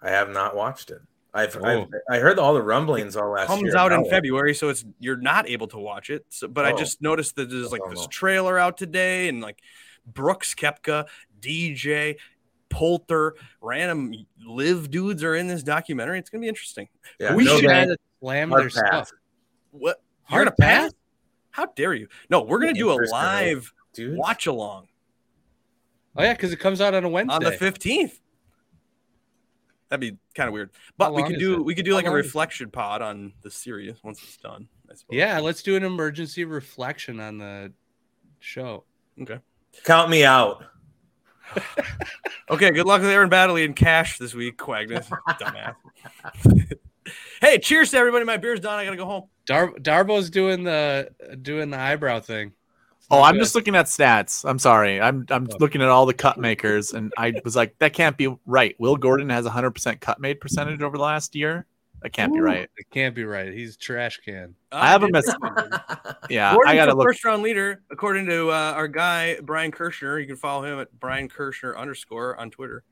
[0.00, 1.00] I have not watched it.
[1.34, 1.64] I've, Oh.
[1.64, 3.56] I've I heard all the rumblings all last year.
[3.56, 3.76] It Comes year.
[3.78, 4.10] out in it.
[4.10, 6.26] February, so it's you're not able to watch it.
[6.28, 6.76] So, but I Oh.
[6.76, 8.06] just noticed that there's like this no.
[8.08, 9.58] trailer out today, and like
[10.06, 11.06] Brooks Koepka,
[11.40, 12.16] DJ,
[12.68, 14.12] Poulter, random
[14.44, 16.18] live dudes are in this documentary.
[16.18, 16.88] It's gonna be interesting.
[17.18, 19.08] Yeah, we no should bank, have slammed hard their pass.
[19.08, 19.12] stuff.
[19.70, 20.82] What you're Hard gonna pass?
[20.84, 20.92] pass?
[21.50, 22.08] How dare you?
[22.30, 24.16] No, we're gonna do a live dude.
[24.18, 24.88] watch along
[26.16, 27.34] Oh yeah, because it comes out on a Wednesday.
[27.34, 28.18] on the fifteenth.
[29.88, 31.64] That'd be kind of weird, but we long could do it?
[31.64, 34.36] we could do How like a long is reflection pod on the series once it's
[34.38, 34.68] done.
[34.90, 35.16] I suppose.
[35.16, 37.72] yeah, let's do an emergency reflection on the
[38.40, 38.84] show.
[39.20, 39.38] Okay.
[39.84, 40.64] Count me out.
[42.50, 42.70] Okay.
[42.70, 45.08] Good luck with Aaron Baddeley and Cash this week, Quagnus.
[45.28, 45.74] Dumbass.
[47.40, 48.26] hey, cheers to everybody.
[48.26, 48.78] My beer's done.
[48.78, 49.24] I gotta go home.
[49.46, 51.10] Dar- Darbo's doing the
[51.40, 52.52] doing the eyebrow thing.
[53.02, 53.40] It's Oh, not I'm good.
[53.40, 54.48] just looking at stats.
[54.48, 55.00] I'm sorry.
[55.00, 55.56] I'm I'm Oh.
[55.60, 58.74] looking at all the cut makers, and I was like, that can't be right.
[58.78, 61.66] Will Gordon has 100% cut made percentage over the last year.
[62.02, 62.68] That can't be right.
[62.76, 63.52] It can't be right.
[63.52, 64.56] He's trash can.
[64.72, 65.34] I have him did- as
[66.30, 66.52] yeah.
[66.52, 67.06] Gordon's I gotta look.
[67.06, 70.20] first round leader according to uh, our guy Brian Kirshner.
[70.20, 72.82] You can follow him at Brian Kirshner underscore on Twitter.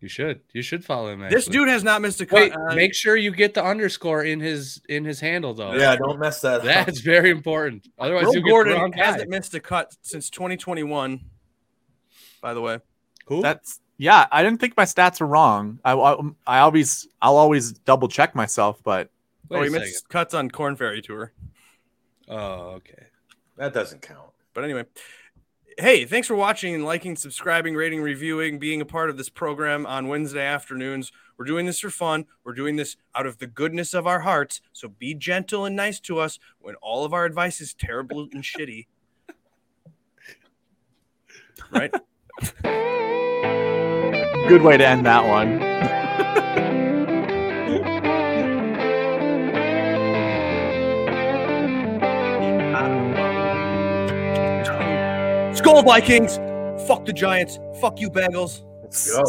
[0.00, 0.40] You should.
[0.52, 1.28] You should follow him.
[1.28, 2.36] This dude has not missed a cut.
[2.36, 5.74] Wait, uh, make sure you get the underscore in his in his handle though.
[5.74, 6.60] yeah, don't mess that.
[6.60, 6.64] up.
[6.64, 7.88] That's very important.
[7.98, 9.04] Otherwise, Will you'll get the wrong Gordon guy.
[9.04, 11.20] hasn't missed a cut since 2021.
[12.40, 12.78] By the way,
[13.26, 13.42] Who?
[13.42, 14.26] That's yeah.
[14.30, 15.80] I didn't think my stats were wrong.
[15.84, 19.10] I I, I always I'll always double check myself, but
[19.48, 21.32] Wait oh, he missed cuts on Korn Ferry Tour.
[22.28, 23.06] Oh, okay.
[23.56, 24.30] That doesn't count.
[24.54, 24.84] But anyway,
[25.78, 30.08] hey, thanks for watching, liking, subscribing, rating, reviewing, being a part of this program on
[30.08, 31.12] Wednesday afternoons.
[31.36, 32.26] We're doing this for fun.
[32.42, 34.60] We're doing this out of the goodness of our hearts.
[34.72, 38.42] So be gentle and nice to us when all of our advice is terrible and
[38.42, 38.88] shitty.
[41.70, 41.92] Right?
[44.48, 46.64] good way to end that one.
[55.58, 56.36] Skull Vikings.
[56.86, 57.58] Fuck the Giants.
[57.80, 58.62] Fuck you, Bengals.
[58.80, 59.24] Let's go.